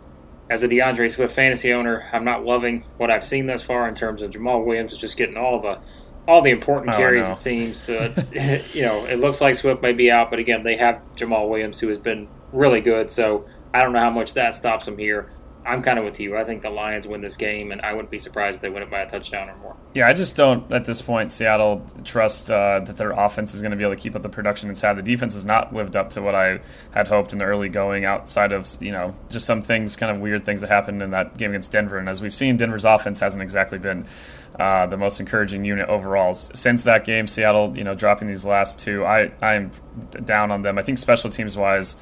As 0.49 0.63
a 0.63 0.69
D'Andre 0.69 1.09
Swift 1.09 1.35
fantasy 1.35 1.73
owner, 1.73 2.09
I'm 2.13 2.25
not 2.25 2.45
loving 2.45 2.85
what 2.97 3.11
I've 3.11 3.25
seen 3.25 3.47
thus 3.47 3.63
far 3.63 3.87
in 3.89 3.95
terms 3.95 4.23
of 4.23 4.31
Jamaal 4.31 4.65
Williams 4.65 4.97
just 4.97 5.17
getting 5.17 5.37
all 5.37 5.61
the 5.61 5.79
all 6.27 6.43
the 6.43 6.51
important 6.51 6.91
oh, 6.91 6.97
carries. 6.97 7.29
It 7.29 7.39
seems. 7.39 7.89
Uh, 7.89 8.25
you 8.73 8.83
know, 8.83 9.05
it 9.05 9.17
looks 9.17 9.41
like 9.41 9.55
Swift 9.55 9.83
may 9.83 9.93
be 9.93 10.11
out, 10.11 10.31
but 10.31 10.39
again, 10.39 10.63
they 10.63 10.77
have 10.77 11.03
Jamaal 11.17 11.49
Williams, 11.49 11.79
who 11.79 11.89
has 11.89 11.99
been 11.99 12.27
really 12.53 12.81
good. 12.81 13.11
So 13.11 13.47
I 13.75 13.83
don't 13.83 13.93
know 13.93 14.01
how 14.01 14.11
much 14.11 14.35
that 14.35 14.55
stops 14.55 14.87
them 14.87 14.99
here. 14.99 15.31
I'm 15.65 15.83
kind 15.83 15.99
of 15.99 16.05
with 16.05 16.19
you. 16.19 16.37
I 16.37 16.45
think 16.45 16.63
the 16.63 16.71
Lions 16.71 17.07
win 17.07 17.21
this 17.21 17.37
game, 17.37 17.71
and 17.71 17.83
I 17.83 17.93
wouldn't 17.93 18.11
be 18.11 18.19
surprised 18.19 18.57
if 18.57 18.63
they 18.63 18.71
win 18.71 18.83
it 18.83 18.91
by 18.91 19.01
a 19.01 19.09
touchdown 19.09 19.51
or 19.51 19.57
more. 19.59 19.77
Yeah, 19.95 20.09
I 20.09 20.15
just 20.15 20.35
don't 20.35 20.71
at 20.73 20.87
this 20.87 21.03
point. 21.03 21.33
Seattle 21.33 21.85
trust 22.03 22.51
uh, 22.51 22.81
that 22.81 22.97
their 22.97 23.11
offense 23.11 23.55
is 23.55 23.61
going 23.61 23.73
to 23.73 23.77
be 23.77 23.85
able 23.85 23.95
to 23.95 24.01
keep 24.01 24.17
up 24.17 24.23
the 24.23 24.29
production 24.29 24.71
inside. 24.71 24.95
The 24.95 25.03
defense 25.03 25.35
has 25.35 25.45
not 25.45 25.73
lived 25.73 25.97
up 25.97 26.11
to 26.11 26.23
what 26.23 26.35
I 26.35 26.61
had 26.93 27.09
hoped 27.09 27.33
in 27.33 27.39
the 27.39 27.45
early 27.45 27.69
going. 27.69 28.07
Outside 28.07 28.53
of 28.53 28.67
you 28.81 28.93
know 28.93 29.15
just 29.29 29.45
some 29.45 29.61
things, 29.61 29.97
kind 29.97 30.15
of 30.15 30.21
weird 30.23 30.47
things 30.47 30.63
that 30.63 30.71
happened 30.71 31.03
in 31.03 31.11
that 31.11 31.37
game 31.37 31.51
against 31.51 31.73
Denver, 31.73 31.99
and 31.99 32.09
as 32.09 32.23
we've 32.23 32.35
seen, 32.35 32.57
Denver's 32.57 32.87
offense 32.87 33.21
hasn't 33.21 33.43
exactly 33.43 33.79
been 33.79 34.07
uh, 34.59 34.87
the 34.87 34.97
most 34.97 35.21
encouraging 35.21 35.65
unit 35.65 35.89
overall 35.89 36.33
since 36.35 36.85
that 36.85 37.05
game. 37.05 37.27
Seattle, 37.27 37.77
you 37.77 37.85
know, 37.85 37.95
dropping 37.95 38.29
these 38.29 38.47
last 38.47 38.81
two, 38.81 39.05
I 39.05 39.31
I 39.43 39.55
am 39.55 39.73
down 40.25 40.51
on 40.51 40.63
them. 40.63 40.79
I 40.79 40.83
think 40.83 40.97
special 40.97 41.29
teams 41.29 41.57
wise 41.57 41.97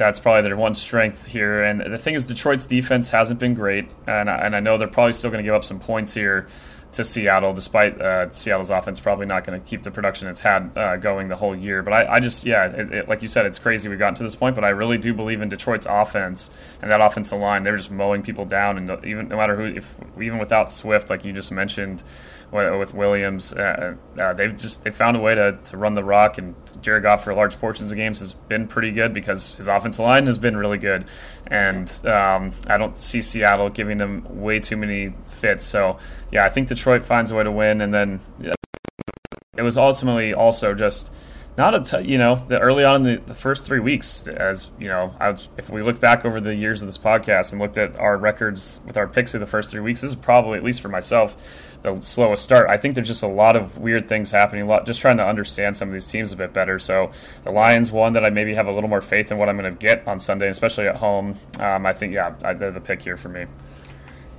that's 0.00 0.18
probably 0.18 0.40
their 0.40 0.56
one 0.56 0.74
strength 0.74 1.26
here. 1.26 1.62
And 1.62 1.80
the 1.92 1.98
thing 1.98 2.14
is, 2.14 2.24
Detroit's 2.24 2.64
defense 2.64 3.10
hasn't 3.10 3.38
been 3.38 3.52
great, 3.52 3.86
and 4.06 4.30
I, 4.30 4.36
and 4.38 4.56
I 4.56 4.60
know 4.60 4.78
they're 4.78 4.88
probably 4.88 5.12
still 5.12 5.30
going 5.30 5.44
to 5.44 5.46
give 5.46 5.54
up 5.54 5.62
some 5.62 5.78
points 5.78 6.14
here 6.14 6.48
to 6.92 7.04
Seattle, 7.04 7.52
despite 7.52 8.00
uh, 8.00 8.30
Seattle's 8.30 8.70
offense 8.70 8.98
probably 8.98 9.26
not 9.26 9.44
going 9.44 9.60
to 9.60 9.68
keep 9.68 9.82
the 9.82 9.90
production 9.90 10.26
it's 10.26 10.40
had 10.40 10.70
uh, 10.74 10.96
going 10.96 11.28
the 11.28 11.36
whole 11.36 11.54
year. 11.54 11.82
But 11.82 11.92
I, 11.92 12.14
I 12.14 12.20
just, 12.20 12.46
yeah, 12.46 12.64
it, 12.66 12.92
it, 12.92 13.08
like 13.08 13.20
you 13.20 13.28
said, 13.28 13.44
it's 13.44 13.58
crazy 13.58 13.90
we've 13.90 13.98
gotten 13.98 14.14
to 14.16 14.22
this 14.22 14.34
point. 14.34 14.54
But 14.54 14.64
I 14.64 14.70
really 14.70 14.96
do 14.96 15.12
believe 15.12 15.42
in 15.42 15.50
Detroit's 15.50 15.86
offense 15.86 16.50
and 16.80 16.90
that 16.90 17.02
offensive 17.02 17.38
line. 17.38 17.62
They're 17.62 17.76
just 17.76 17.90
mowing 17.90 18.22
people 18.22 18.46
down, 18.46 18.78
and 18.78 19.04
even 19.04 19.28
no 19.28 19.36
matter 19.36 19.54
who, 19.54 19.66
if 19.66 19.94
even 20.20 20.38
without 20.38 20.72
Swift, 20.72 21.10
like 21.10 21.26
you 21.26 21.32
just 21.34 21.52
mentioned, 21.52 22.02
with 22.52 22.94
Williams. 22.94 23.52
Uh, 23.52 23.94
uh, 24.18 24.32
they've 24.32 24.56
just 24.56 24.84
they 24.84 24.90
found 24.90 25.16
a 25.16 25.20
way 25.20 25.34
to, 25.34 25.58
to 25.64 25.76
run 25.76 25.94
the 25.94 26.04
rock, 26.04 26.38
and 26.38 26.54
Jared 26.82 27.04
Goff 27.04 27.24
for 27.24 27.34
large 27.34 27.58
portions 27.58 27.90
of 27.90 27.96
games 27.96 28.20
has 28.20 28.32
been 28.32 28.66
pretty 28.66 28.90
good 28.90 29.14
because 29.14 29.54
his 29.54 29.68
offensive 29.68 30.04
line 30.04 30.26
has 30.26 30.38
been 30.38 30.56
really 30.56 30.78
good, 30.78 31.04
and 31.46 31.88
um, 32.06 32.52
I 32.66 32.76
don't 32.76 32.96
see 32.96 33.22
Seattle 33.22 33.70
giving 33.70 33.98
them 33.98 34.24
way 34.40 34.58
too 34.58 34.76
many 34.76 35.14
fits. 35.28 35.64
So 35.64 35.98
yeah, 36.32 36.44
I 36.44 36.48
think 36.48 36.68
Detroit 36.68 37.04
finds 37.04 37.30
a 37.30 37.34
way 37.34 37.44
to 37.44 37.52
win, 37.52 37.80
and 37.80 37.94
then 37.94 38.20
it 39.56 39.62
was 39.62 39.76
ultimately 39.76 40.34
also 40.34 40.74
just 40.74 41.12
not 41.58 41.74
a 41.74 41.80
t- 41.80 42.10
you 42.10 42.16
know 42.16 42.36
the 42.36 42.58
early 42.58 42.84
on 42.84 43.06
in 43.06 43.14
the, 43.14 43.20
the 43.26 43.34
first 43.34 43.66
three 43.66 43.80
weeks 43.80 44.26
as 44.26 44.70
you 44.78 44.88
know 44.88 45.14
was, 45.20 45.48
if 45.58 45.68
we 45.68 45.82
look 45.82 46.00
back 46.00 46.24
over 46.24 46.40
the 46.40 46.54
years 46.54 46.80
of 46.80 46.88
this 46.88 46.96
podcast 46.96 47.52
and 47.52 47.60
looked 47.60 47.76
at 47.76 47.94
our 47.96 48.16
records 48.16 48.80
with 48.86 48.96
our 48.96 49.06
picks 49.06 49.34
of 49.34 49.40
the 49.40 49.46
first 49.46 49.70
three 49.70 49.80
weeks 49.80 50.00
this 50.00 50.10
is 50.10 50.16
probably 50.16 50.56
at 50.56 50.64
least 50.64 50.80
for 50.80 50.88
myself 50.88 51.36
the 51.82 52.00
slowest 52.00 52.42
start. 52.42 52.68
I 52.68 52.76
think 52.76 52.94
there's 52.94 53.08
just 53.08 53.22
a 53.22 53.28
lot 53.28 53.56
of 53.56 53.78
weird 53.78 54.08
things 54.08 54.30
happening. 54.30 54.62
A 54.62 54.66
lot, 54.66 54.86
just 54.86 55.00
trying 55.00 55.16
to 55.16 55.26
understand 55.26 55.76
some 55.76 55.88
of 55.88 55.92
these 55.92 56.06
teams 56.06 56.32
a 56.32 56.36
bit 56.36 56.52
better. 56.52 56.78
So 56.78 57.10
the 57.42 57.50
Lions, 57.50 57.90
one 57.90 58.12
that 58.14 58.24
I 58.24 58.30
maybe 58.30 58.54
have 58.54 58.68
a 58.68 58.72
little 58.72 58.90
more 58.90 59.00
faith 59.00 59.32
in 59.32 59.38
what 59.38 59.48
I'm 59.48 59.56
going 59.56 59.72
to 59.72 59.78
get 59.78 60.06
on 60.06 60.20
Sunday, 60.20 60.48
especially 60.48 60.88
at 60.88 60.96
home. 60.96 61.36
Um, 61.58 61.86
I 61.86 61.92
think, 61.92 62.12
yeah, 62.12 62.30
they're 62.30 62.70
the 62.70 62.80
pick 62.80 63.02
here 63.02 63.16
for 63.16 63.28
me. 63.28 63.46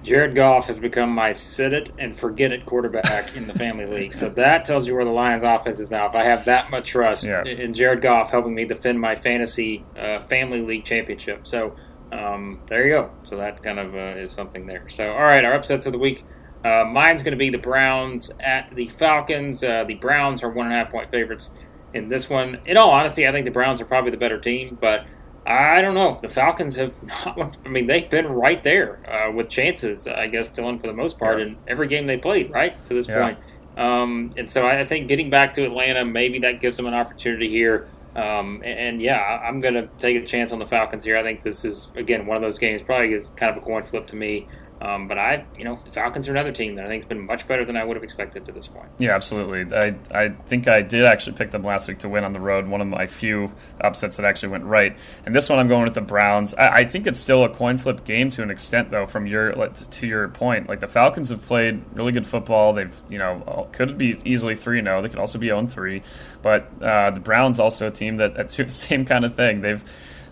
Jared 0.04 0.34
Goff 0.34 0.66
has 0.66 0.80
become 0.80 1.12
my 1.12 1.32
sit 1.32 1.74
it 1.74 1.92
and 2.00 2.18
forget 2.18 2.52
it 2.52 2.66
quarterback 2.66 3.36
in 3.36 3.48
the 3.48 3.54
family 3.54 3.86
league. 3.98 4.14
So 4.14 4.30
that 4.30 4.66
tells 4.66 4.88
you 4.88 4.96
where 4.96 5.06
the 5.06 5.12
Lions' 5.12 5.44
offense 5.44 5.80
is 5.80 5.92
now. 5.92 6.08
If 6.08 6.16
I 6.16 6.24
have 6.24 6.46
that 6.46 6.72
much 6.72 6.90
trust 6.90 7.24
yeah. 7.24 7.44
in 7.44 7.74
Jared 7.74 8.02
Goff 8.02 8.32
helping 8.32 8.56
me 8.56 8.66
defend 8.66 9.00
my 9.00 9.16
fantasy 9.16 9.84
uh, 9.98 10.20
family 10.22 10.62
league 10.62 10.86
championship, 10.86 11.48
so 11.48 11.76
um, 12.12 12.60
there 12.66 12.86
you 12.86 12.94
go. 12.94 13.12
So 13.24 13.38
that 13.38 13.62
kind 13.62 13.78
of 13.78 13.94
uh, 13.94 14.18
is 14.18 14.32
something 14.32 14.66
there. 14.66 14.90
So 14.90 15.12
all 15.12 15.22
right, 15.22 15.46
our 15.46 15.54
upsets 15.54 15.86
of 15.86 15.92
the 15.92 16.00
week. 16.00 16.26
Uh, 16.64 16.86
mine's 16.86 17.24
going 17.24 17.32
to 17.32 17.38
be 17.38 17.50
the 17.50 17.58
Browns 17.58 18.32
at 18.40 18.74
the 18.76 18.88
Falcons. 18.90 19.64
Uh, 19.64 19.84
the 19.84 19.96
Browns 19.96 20.44
are 20.44 20.50
one 20.50 20.68
and 20.68 20.76
a 20.76 20.78
half 20.78 20.92
point 20.92 21.10
favorites 21.10 21.50
in 21.94 22.10
this 22.10 22.30
one. 22.30 22.60
In 22.66 22.78
all 22.78 22.92
honesty, 22.92 23.28
I 23.28 23.32
think 23.32 23.46
the 23.46 23.52
Browns 23.52 23.82
are 23.82 23.86
probably 23.86 24.12
the 24.12 24.18
better 24.18 24.40
team, 24.40 24.78
but 24.80 25.06
I 25.46 25.82
don't 25.82 25.96
know. 25.96 26.20
The 26.22 26.30
Falcons 26.30 26.76
have 26.76 26.94
not. 27.04 27.58
I 27.66 27.70
mean, 27.70 27.88
they've 27.88 28.10
been 28.10 28.28
right 28.28 28.64
there 28.64 29.00
uh, 29.10 29.32
with 29.32 29.50
chances. 29.50 30.08
I 30.08 30.28
guess 30.28 30.50
still 30.50 30.70
in 30.70 30.80
for 30.80 30.88
the 30.88 30.94
most 30.94 31.18
part 31.18 31.40
yeah. 31.40 31.48
in 31.48 31.58
every 31.68 31.88
game 31.88 32.08
they 32.08 32.18
played. 32.18 32.52
Right 32.52 32.84
to 32.86 32.94
this 32.94 33.08
yeah. 33.08 33.24
point. 33.24 33.40
Um, 33.78 34.34
and 34.38 34.52
so 34.52 34.68
I 34.68 34.84
think 34.86 35.08
getting 35.08 35.30
back 35.30 35.54
to 35.54 35.66
Atlanta, 35.66 36.06
maybe 36.06 36.40
that 36.40 36.60
gives 36.60 36.78
them 36.78 36.86
an 36.86 36.94
opportunity 36.94 37.50
here. 37.50 37.88
Um, 38.16 38.62
and, 38.66 38.80
and, 38.80 39.02
yeah, 39.02 39.20
I'm 39.20 39.62
going 39.62 39.74
to 39.76 39.88
take 40.00 40.22
a 40.22 40.26
chance 40.26 40.52
on 40.52 40.60
the 40.60 40.68
Falcons 40.68 41.06
here. 41.06 41.16
I 41.16 41.24
think 41.24 41.42
this 41.42 41.64
is 41.64 41.88
again 41.96 42.26
one 42.26 42.36
of 42.36 42.44
those 42.44 42.60
games, 42.60 42.82
probably 42.82 43.14
is 43.14 43.26
kind 43.38 43.56
of 43.56 43.64
a 43.64 43.66
coin 43.66 43.84
flip 43.84 44.08
to 44.08 44.18
me. 44.18 44.48
Um, 44.82 45.08
but 45.08 45.20
I, 45.20 45.46
you 45.58 45.64
know, 45.64 45.80
the 45.86 45.92
Falcons 45.92 46.28
are 46.28 46.32
another 46.32 46.52
team 46.52 46.76
that 46.76 46.86
I 46.86 46.88
think 46.88 47.04
has 47.04 47.08
been 47.08 47.26
much 47.26 47.48
better 47.48 47.64
than 47.64 47.78
I 47.78 47.84
would 47.84 47.96
have 47.96 48.04
expected 48.04 48.46
to 48.46 48.52
this 48.52 48.68
point. 48.68 48.90
Yeah, 48.98 49.16
absolutely. 49.16 49.74
I, 49.78 49.96
I 50.12 50.30
think 50.30 50.68
I 50.68 50.82
did 50.82 51.06
actually 51.06 51.34
pick 51.34 51.52
them 51.52 51.64
last 51.64 51.88
week 51.88 52.00
to 52.00 52.10
win 52.10 52.24
on 52.24 52.34
the 52.34 52.40
road. 52.40 52.68
One 52.68 52.82
of 52.82 52.88
my 52.88 53.06
few 53.06 53.52
upsets 53.80 54.18
that 54.18 54.26
actually 54.26 54.50
went 54.50 54.64
right. 54.64 54.98
And 55.26 55.36
this 55.36 55.50
one, 55.50 55.60
I'm 55.60 55.68
going 55.68 55.84
with 55.84 55.94
the 55.94 56.02
Browns. 56.02 56.56
I, 56.56 56.70
I 56.70 56.86
think 56.86 57.06
it's 57.06 57.20
still 57.20 57.44
a 57.44 57.50
coin 57.50 57.78
flip 57.78 58.04
game 58.06 58.32
to 58.32 58.42
an 58.42 58.50
extent, 58.50 58.90
though. 58.90 59.06
From 59.06 59.28
your 59.28 59.54
to 59.68 60.08
your 60.08 60.30
point, 60.30 60.68
like 60.68 60.80
the 60.80 60.88
Falcons 60.88 61.30
have 61.30 61.44
played 61.44 61.84
really 61.94 62.12
good 62.12 62.26
football. 62.26 62.74
They've, 62.74 63.04
you 63.08 63.20
know, 63.20 63.70
could 63.72 63.98
be 64.00 64.20
easily 64.26 64.56
three 64.56 64.82
zero. 64.82 65.02
They 65.02 65.10
could 65.10 65.20
also 65.20 65.38
be 65.38 65.48
0 65.48 65.68
three. 65.68 66.02
But 66.42 66.72
uh, 66.82 67.12
the 67.12 67.20
Browns 67.20 67.60
also 67.60 67.88
a 67.88 67.92
team 67.92 68.18
that 68.18 68.34
that's 68.36 68.76
same 68.76 69.06
kind 69.06 69.26
of 69.26 69.36
thing. 69.36 69.62
They've 69.62 69.84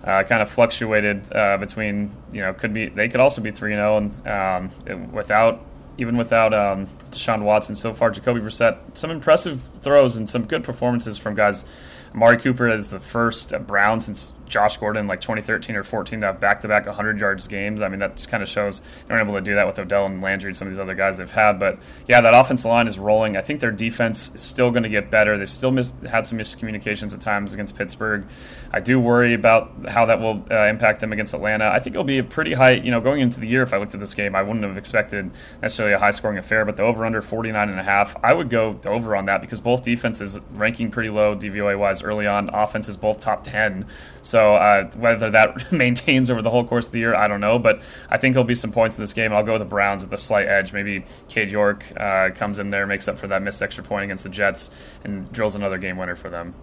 uh, 0.04 0.24
kind 0.24 0.42
of 0.42 0.50
fluctuated 0.50 1.32
uh, 1.34 1.58
between 1.58 2.12
you 2.32 2.42
know 2.42 2.54
could 2.54 2.74
be 2.74 2.88
they 2.88 3.10
could 3.10 3.20
also 3.20 3.42
be 3.42 3.52
three 3.52 3.74
zero 3.74 3.98
and 3.98 4.28
um, 4.28 5.12
without 5.12 5.66
even 5.98 6.16
without 6.16 6.54
um, 6.54 6.86
Deshaun 7.12 7.44
Watson 7.44 7.76
so 7.76 7.94
far 7.94 8.10
Jacoby 8.10 8.40
Brissett 8.40 8.78
some 8.94 9.12
impressive 9.12 9.62
throws 9.82 10.18
and 10.18 10.30
some 10.30 10.46
good 10.46 10.64
performances 10.64 11.18
from 11.18 11.36
guys. 11.36 11.66
Amari 12.14 12.38
Cooper 12.38 12.68
is 12.68 12.90
the 12.90 13.00
first 13.00 13.54
Brown 13.68 14.02
since 14.02 14.34
Josh 14.50 14.78
Gordon 14.78 15.08
like 15.08 15.22
2013 15.22 15.76
or 15.76 15.84
14 15.84 16.22
to 16.22 16.28
have 16.28 16.40
back 16.40 16.62
to 16.62 16.68
back 16.68 16.86
100 16.86 17.20
yards 17.20 17.48
games. 17.48 17.82
I 17.82 17.88
mean, 17.88 18.00
that 18.00 18.16
just 18.16 18.30
kind 18.30 18.44
of 18.44 18.50
shows 18.50 18.82
they're 19.08 19.20
able 19.20 19.34
to 19.34 19.42
do 19.42 19.56
that 19.56 19.68
with 19.68 19.80
Odell 19.80 20.06
and 20.06 20.22
Landry 20.22 20.50
and 20.50 20.58
some 20.58 20.68
of 20.68 20.74
these 20.74 20.80
other 20.80 20.96
guys 20.96 21.18
they've 21.20 21.32
had. 21.32 21.60
But 21.60 21.80
yeah, 22.08 22.22
that 22.22 22.34
offensive 22.36 22.70
line 22.70 22.88
is 22.88 23.00
rolling. 23.00 23.38
I 23.38 23.42
think 23.42 23.60
their 23.60 23.72
defense 23.72 24.34
is 24.36 24.42
still 24.42 24.72
going 24.72 24.84
to 24.84 24.90
get 24.90 25.10
better. 25.10 25.38
They've 25.38 25.50
still 25.50 25.72
mis- 25.72 25.94
had 26.10 26.28
some 26.28 26.38
miscommunications 26.38 27.14
at 27.14 27.22
times 27.22 27.54
against 27.54 27.78
Pittsburgh. 27.78 28.26
I 28.72 28.80
do 28.80 29.00
worry 29.00 29.34
about 29.34 29.90
how 29.90 30.06
that 30.08 30.20
will 30.20 30.46
uh, 30.52 30.66
impact 30.66 31.00
them 31.00 31.12
against 31.14 31.34
Atlanta. 31.34 31.70
I 31.70 31.80
think 31.80 31.96
it'll 31.96 32.04
be 32.04 32.20
a 32.20 32.24
pretty 32.24 32.54
high, 32.54 32.72
you 32.72 32.92
know, 32.92 33.02
going 33.02 33.22
into 33.22 33.40
the 33.40 33.48
year, 33.48 33.64
if 33.64 33.74
I 33.74 33.78
looked 33.78 33.94
at 33.94 34.00
this 34.00 34.14
game, 34.14 34.36
I 34.36 34.44
wouldn't 34.44 34.64
have 34.64 34.78
expected 34.78 35.32
necessarily 35.62 35.94
a 35.94 36.00
high 36.00 36.12
scoring 36.12 36.38
affair, 36.38 36.66
but 36.66 36.78
the 36.78 36.84
over 36.84 37.06
under 37.06 37.22
49 37.22 37.70
and 37.70 37.80
a 37.80 37.84
half, 37.84 38.16
I 38.24 38.34
would 38.34 38.50
go 38.50 38.80
over 38.86 39.16
on 39.16 39.26
that 39.26 39.42
because 39.42 39.60
both 39.60 39.84
defenses 39.84 40.40
ranking 40.52 40.92
pretty 40.92 41.10
low 41.10 41.36
DVOA 41.36 41.78
wise 41.78 42.04
early 42.04 42.28
on. 42.28 42.50
Offenses 42.50 42.98
both 42.98 43.20
top 43.20 43.44
10. 43.44 43.88
So 44.22 44.39
uh, 44.56 44.90
whether 44.92 45.32
that 45.32 45.72
maintains 45.72 46.30
over 46.30 46.42
the 46.42 46.50
whole 46.50 46.64
course 46.64 46.88
of 46.88 46.92
the 46.94 47.00
year, 47.00 47.16
I 47.16 47.28
don't 47.28 47.42
know. 47.42 47.60
But 47.60 47.82
I 48.10 48.18
think 48.18 48.34
there'll 48.34 48.46
be 48.46 48.56
some 48.56 48.72
points 48.72 48.98
in 48.98 49.04
this 49.04 49.14
game. 49.14 49.34
I'll 49.34 49.44
go 49.44 49.54
with 49.54 49.62
the 49.62 49.66
Browns 49.66 50.04
at 50.04 50.10
the 50.10 50.18
slight 50.18 50.48
edge. 50.48 50.74
Maybe 50.74 51.06
Cade 51.28 51.52
York 51.52 51.86
uh, 51.98 52.30
comes 52.34 52.60
in 52.60 52.70
there, 52.70 52.88
makes 52.88 53.08
up 53.08 53.18
for 53.18 53.28
that 53.28 53.42
missed 53.42 53.62
extra 53.62 53.84
point 53.84 54.06
against 54.06 54.24
the 54.24 54.30
Jets, 54.30 54.72
and 55.04 55.32
drills 55.32 55.56
another 55.56 55.78
game 55.78 55.98
winner 55.98 56.16
for 56.16 56.30
them. 56.30 56.54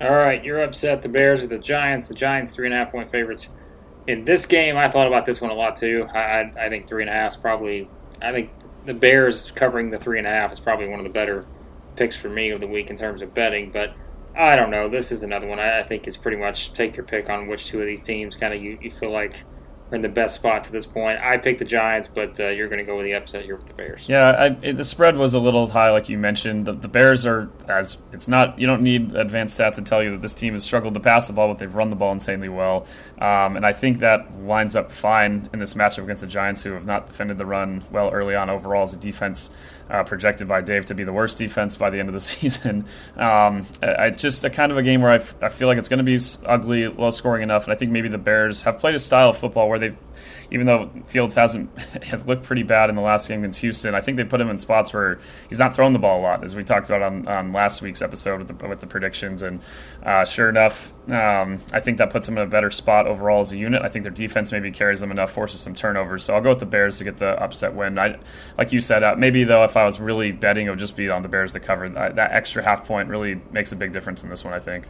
All 0.00 0.14
right, 0.14 0.42
you're 0.44 0.62
upset. 0.62 1.02
The 1.02 1.08
Bears 1.08 1.42
are 1.42 1.48
the 1.48 1.58
Giants. 1.58 2.08
The 2.08 2.14
Giants 2.14 2.52
three 2.52 2.66
and 2.66 2.74
a 2.74 2.78
half 2.78 2.92
point 2.92 3.10
favorites 3.10 3.48
in 4.06 4.24
this 4.24 4.46
game. 4.46 4.76
I 4.76 4.88
thought 4.88 5.06
about 5.06 5.26
this 5.26 5.40
one 5.40 5.50
a 5.50 5.54
lot 5.54 5.76
too. 5.76 6.08
I, 6.14 6.52
I 6.56 6.68
think 6.68 6.86
three 6.86 7.02
and 7.02 7.10
a 7.10 7.12
half 7.12 7.32
is 7.32 7.36
probably. 7.36 7.88
I 8.22 8.32
think 8.32 8.50
the 8.84 8.94
Bears 8.94 9.50
covering 9.52 9.90
the 9.90 9.98
three 9.98 10.18
and 10.18 10.26
a 10.26 10.30
half 10.30 10.52
is 10.52 10.60
probably 10.60 10.88
one 10.88 10.98
of 11.00 11.04
the 11.04 11.10
better 11.10 11.44
picks 11.96 12.16
for 12.16 12.28
me 12.28 12.50
of 12.50 12.60
the 12.60 12.66
week 12.66 12.90
in 12.90 12.96
terms 12.96 13.22
of 13.22 13.34
betting. 13.34 13.70
But 13.70 13.92
I 14.38 14.54
don't 14.54 14.70
know. 14.70 14.88
This 14.88 15.10
is 15.10 15.24
another 15.24 15.48
one. 15.48 15.58
I, 15.58 15.80
I 15.80 15.82
think 15.82 16.06
it's 16.06 16.16
pretty 16.16 16.36
much 16.36 16.72
take 16.72 16.96
your 16.96 17.04
pick 17.04 17.28
on 17.28 17.48
which 17.48 17.66
two 17.66 17.80
of 17.80 17.86
these 17.86 18.00
teams 18.00 18.36
kind 18.36 18.54
of 18.54 18.62
you, 18.62 18.78
you 18.80 18.90
feel 18.92 19.10
like 19.10 19.44
are 19.90 19.96
in 19.96 20.02
the 20.02 20.08
best 20.08 20.34
spot 20.34 20.64
to 20.64 20.72
this 20.72 20.86
point. 20.86 21.18
I 21.20 21.36
picked 21.38 21.58
the 21.58 21.64
Giants, 21.64 22.08
but 22.08 22.38
uh, 22.38 22.48
you're 22.48 22.68
going 22.68 22.78
to 22.78 22.84
go 22.84 22.96
with 22.96 23.06
the 23.06 23.14
upset 23.14 23.44
here 23.44 23.56
with 23.56 23.66
the 23.66 23.72
Bears. 23.72 24.08
Yeah, 24.08 24.30
I, 24.30 24.46
it, 24.62 24.76
the 24.76 24.84
spread 24.84 25.16
was 25.16 25.34
a 25.34 25.40
little 25.40 25.66
high, 25.66 25.90
like 25.90 26.08
you 26.08 26.18
mentioned. 26.18 26.66
The, 26.66 26.72
the, 26.72 26.88
Bears 26.88 27.24
are 27.26 27.50
as 27.68 27.96
it's 28.12 28.28
not. 28.28 28.58
You 28.58 28.66
don't 28.66 28.82
need 28.82 29.14
advanced 29.14 29.58
stats 29.58 29.76
to 29.76 29.82
tell 29.82 30.02
you 30.02 30.12
that 30.12 30.22
this 30.22 30.34
team 30.34 30.52
has 30.52 30.62
struggled 30.62 30.94
to 30.94 31.00
pass 31.00 31.26
the 31.26 31.32
ball, 31.32 31.48
but 31.48 31.58
they've 31.58 31.74
run 31.74 31.90
the 31.90 31.96
ball 31.96 32.12
insanely 32.12 32.48
well. 32.48 32.86
Um, 33.18 33.56
and 33.56 33.64
I 33.64 33.72
think 33.72 34.00
that 34.00 34.40
lines 34.42 34.76
up 34.76 34.92
fine 34.92 35.48
in 35.52 35.58
this 35.58 35.74
matchup 35.74 36.04
against 36.04 36.22
the 36.22 36.28
Giants, 36.28 36.62
who 36.62 36.72
have 36.72 36.86
not 36.86 37.06
defended 37.06 37.38
the 37.38 37.46
run 37.46 37.82
well 37.90 38.10
early 38.10 38.34
on 38.34 38.50
overall 38.50 38.82
as 38.82 38.92
a 38.92 38.98
defense. 38.98 39.54
Uh, 39.90 40.04
projected 40.04 40.46
by 40.46 40.60
Dave 40.60 40.84
to 40.84 40.94
be 40.94 41.02
the 41.02 41.12
worst 41.14 41.38
defense 41.38 41.74
by 41.76 41.88
the 41.88 41.98
end 41.98 42.10
of 42.10 42.12
the 42.12 42.20
season. 42.32 42.84
Um, 43.16 43.64
I, 43.82 44.10
just 44.10 44.44
a 44.44 44.50
kind 44.50 44.70
of 44.70 44.76
a 44.76 44.82
game 44.82 45.00
where 45.00 45.12
I, 45.12 45.16
f- 45.16 45.34
I 45.40 45.48
feel 45.48 45.66
like 45.66 45.78
it's 45.78 45.88
going 45.88 46.04
to 46.04 46.04
be 46.04 46.18
ugly, 46.44 46.88
low 46.88 47.10
scoring 47.10 47.42
enough, 47.42 47.64
and 47.64 47.72
I 47.72 47.76
think 47.76 47.90
maybe 47.90 48.08
the 48.08 48.18
Bears 48.18 48.62
have 48.62 48.78
played 48.80 48.94
a 48.94 48.98
style 48.98 49.30
of 49.30 49.38
football 49.38 49.66
where 49.66 49.78
they've 49.78 49.96
even 50.50 50.66
though 50.66 50.90
Fields 51.06 51.34
hasn't 51.34 51.76
has 52.04 52.26
looked 52.26 52.44
pretty 52.44 52.62
bad 52.62 52.90
in 52.90 52.96
the 52.96 53.02
last 53.02 53.28
game 53.28 53.40
against 53.40 53.60
Houston, 53.60 53.94
I 53.94 54.00
think 54.00 54.16
they 54.16 54.24
put 54.24 54.40
him 54.40 54.48
in 54.48 54.58
spots 54.58 54.92
where 54.92 55.18
he's 55.48 55.58
not 55.58 55.74
throwing 55.74 55.92
the 55.92 55.98
ball 55.98 56.20
a 56.20 56.22
lot, 56.22 56.44
as 56.44 56.54
we 56.56 56.64
talked 56.64 56.88
about 56.88 57.02
on, 57.02 57.28
on 57.28 57.52
last 57.52 57.82
week's 57.82 58.02
episode 58.02 58.38
with 58.38 58.58
the, 58.58 58.68
with 58.68 58.80
the 58.80 58.86
predictions. 58.86 59.42
And 59.42 59.60
uh, 60.02 60.24
sure 60.24 60.48
enough, 60.48 60.92
um, 61.10 61.58
I 61.72 61.80
think 61.80 61.98
that 61.98 62.10
puts 62.10 62.26
them 62.26 62.38
in 62.38 62.44
a 62.44 62.50
better 62.50 62.70
spot 62.70 63.06
overall 63.06 63.40
as 63.40 63.52
a 63.52 63.58
unit. 63.58 63.82
I 63.82 63.88
think 63.88 64.04
their 64.04 64.12
defense 64.12 64.52
maybe 64.52 64.70
carries 64.70 65.00
them 65.00 65.10
enough, 65.10 65.32
forces 65.32 65.60
some 65.60 65.74
turnovers. 65.74 66.24
So 66.24 66.34
I'll 66.34 66.40
go 66.40 66.50
with 66.50 66.60
the 66.60 66.66
Bears 66.66 66.98
to 66.98 67.04
get 67.04 67.18
the 67.18 67.40
upset 67.42 67.74
win. 67.74 67.98
I, 67.98 68.18
like 68.56 68.72
you 68.72 68.80
said, 68.80 69.02
uh, 69.02 69.14
maybe 69.16 69.44
though, 69.44 69.64
if 69.64 69.76
I 69.76 69.84
was 69.84 70.00
really 70.00 70.32
betting, 70.32 70.66
it 70.66 70.70
would 70.70 70.78
just 70.78 70.96
be 70.96 71.10
on 71.10 71.22
the 71.22 71.28
Bears 71.28 71.52
to 71.52 71.60
cover. 71.60 71.88
That, 71.88 72.16
that 72.16 72.32
extra 72.32 72.62
half 72.62 72.86
point 72.86 73.08
really 73.08 73.40
makes 73.50 73.72
a 73.72 73.76
big 73.76 73.92
difference 73.92 74.22
in 74.22 74.30
this 74.30 74.44
one, 74.44 74.54
I 74.54 74.60
think. 74.60 74.86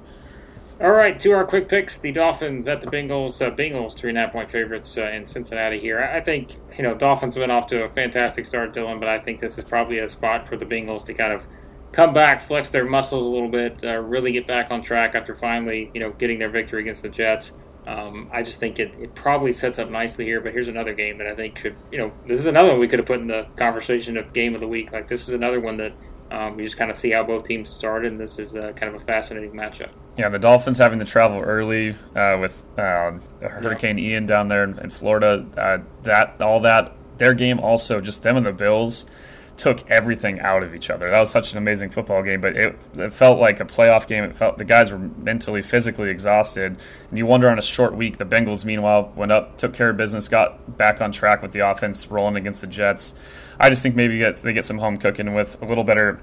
All 0.80 0.92
right, 0.92 1.18
to 1.18 1.32
our 1.32 1.44
quick 1.44 1.68
picks: 1.68 1.98
the 1.98 2.12
Dolphins 2.12 2.68
at 2.68 2.80
the 2.80 2.86
Bengals. 2.86 3.44
Uh, 3.44 3.50
Bengals 3.50 3.94
three 3.94 4.10
and 4.10 4.18
a 4.18 4.20
half 4.20 4.32
point 4.32 4.48
favorites 4.48 4.96
uh, 4.96 5.10
in 5.10 5.24
Cincinnati. 5.24 5.80
Here, 5.80 6.00
I 6.00 6.20
think 6.20 6.54
you 6.76 6.84
know 6.84 6.94
Dolphins 6.94 7.36
went 7.36 7.50
off 7.50 7.66
to 7.68 7.82
a 7.82 7.88
fantastic 7.88 8.46
start, 8.46 8.72
Dillon, 8.72 9.00
but 9.00 9.08
I 9.08 9.18
think 9.18 9.40
this 9.40 9.58
is 9.58 9.64
probably 9.64 9.98
a 9.98 10.08
spot 10.08 10.46
for 10.46 10.56
the 10.56 10.64
Bengals 10.64 11.04
to 11.06 11.14
kind 11.14 11.32
of 11.32 11.44
come 11.90 12.14
back, 12.14 12.40
flex 12.40 12.70
their 12.70 12.84
muscles 12.84 13.24
a 13.24 13.28
little 13.28 13.48
bit, 13.48 13.82
uh, 13.82 13.96
really 13.96 14.30
get 14.30 14.46
back 14.46 14.70
on 14.70 14.80
track 14.80 15.16
after 15.16 15.34
finally 15.34 15.90
you 15.94 16.00
know 16.00 16.12
getting 16.12 16.38
their 16.38 16.48
victory 16.48 16.82
against 16.82 17.02
the 17.02 17.08
Jets. 17.08 17.56
Um, 17.88 18.30
I 18.32 18.44
just 18.44 18.60
think 18.60 18.78
it, 18.78 18.96
it 19.00 19.16
probably 19.16 19.50
sets 19.50 19.80
up 19.80 19.90
nicely 19.90 20.26
here. 20.26 20.40
But 20.40 20.52
here's 20.52 20.68
another 20.68 20.94
game 20.94 21.18
that 21.18 21.26
I 21.26 21.34
think 21.34 21.58
should 21.58 21.74
you 21.90 21.98
know 21.98 22.12
this 22.24 22.38
is 22.38 22.46
another 22.46 22.70
one 22.70 22.78
we 22.78 22.86
could 22.86 23.00
have 23.00 23.06
put 23.06 23.18
in 23.18 23.26
the 23.26 23.48
conversation 23.56 24.16
of 24.16 24.32
game 24.32 24.54
of 24.54 24.60
the 24.60 24.68
week. 24.68 24.92
Like 24.92 25.08
this 25.08 25.26
is 25.26 25.34
another 25.34 25.58
one 25.58 25.76
that 25.78 25.92
um, 26.30 26.56
we 26.56 26.62
just 26.62 26.76
kind 26.76 26.88
of 26.88 26.96
see 26.96 27.10
how 27.10 27.24
both 27.24 27.42
teams 27.48 27.68
started, 27.68 28.12
and 28.12 28.20
this 28.20 28.38
is 28.38 28.54
uh, 28.54 28.72
kind 28.76 28.94
of 28.94 29.02
a 29.02 29.04
fascinating 29.04 29.50
matchup. 29.54 29.90
Yeah, 30.18 30.28
the 30.28 30.38
Dolphins 30.40 30.78
having 30.78 30.98
to 30.98 31.04
travel 31.04 31.40
early 31.40 31.94
uh, 32.16 32.36
with 32.40 32.60
uh, 32.76 33.12
Hurricane. 33.40 34.00
Ian 34.00 34.26
down 34.26 34.48
there 34.48 34.64
in, 34.64 34.76
in 34.80 34.90
Florida. 34.90 35.46
Uh, 35.56 35.78
that 36.02 36.42
all 36.42 36.60
that 36.60 36.92
their 37.18 37.34
game 37.34 37.60
also 37.60 38.00
just 38.00 38.24
them 38.24 38.36
and 38.36 38.44
the 38.44 38.52
Bills 38.52 39.08
took 39.56 39.88
everything 39.90 40.40
out 40.40 40.62
of 40.62 40.74
each 40.74 40.88
other. 40.88 41.08
That 41.08 41.18
was 41.18 41.30
such 41.30 41.52
an 41.52 41.58
amazing 41.58 41.90
football 41.90 42.22
game, 42.22 42.40
but 42.40 42.56
it, 42.56 42.78
it, 42.94 43.12
felt 43.12 43.40
like 43.40 43.60
a 43.60 43.64
playoff 43.64 44.06
game. 44.06 44.24
It 44.24 44.34
felt 44.34 44.56
the 44.56 44.64
guys 44.64 44.92
were 44.92 44.98
mentally, 44.98 45.62
physically 45.62 46.10
exhausted, 46.10 46.76
and 47.10 47.18
you 47.18 47.26
wonder 47.26 47.48
on 47.48 47.58
a 47.58 47.62
short 47.62 47.94
week. 47.94 48.18
The 48.18 48.24
Bengals, 48.24 48.64
meanwhile, 48.64 49.12
went 49.16 49.32
up, 49.32 49.58
took 49.58 49.74
care 49.74 49.90
of 49.90 49.96
business, 49.96 50.28
got 50.28 50.76
back 50.78 51.00
on 51.00 51.10
track 51.10 51.42
with 51.42 51.50
the 51.50 51.60
offense, 51.60 52.08
rolling 52.08 52.36
against 52.36 52.60
the 52.60 52.68
Jets. 52.68 53.18
I 53.58 53.68
just 53.68 53.82
think 53.82 53.96
maybe 53.96 54.18
they 54.18 54.52
get 54.52 54.64
some 54.64 54.78
home 54.78 54.96
cooking 54.96 55.34
with 55.34 55.60
a 55.60 55.64
little 55.64 55.84
better 55.84 56.20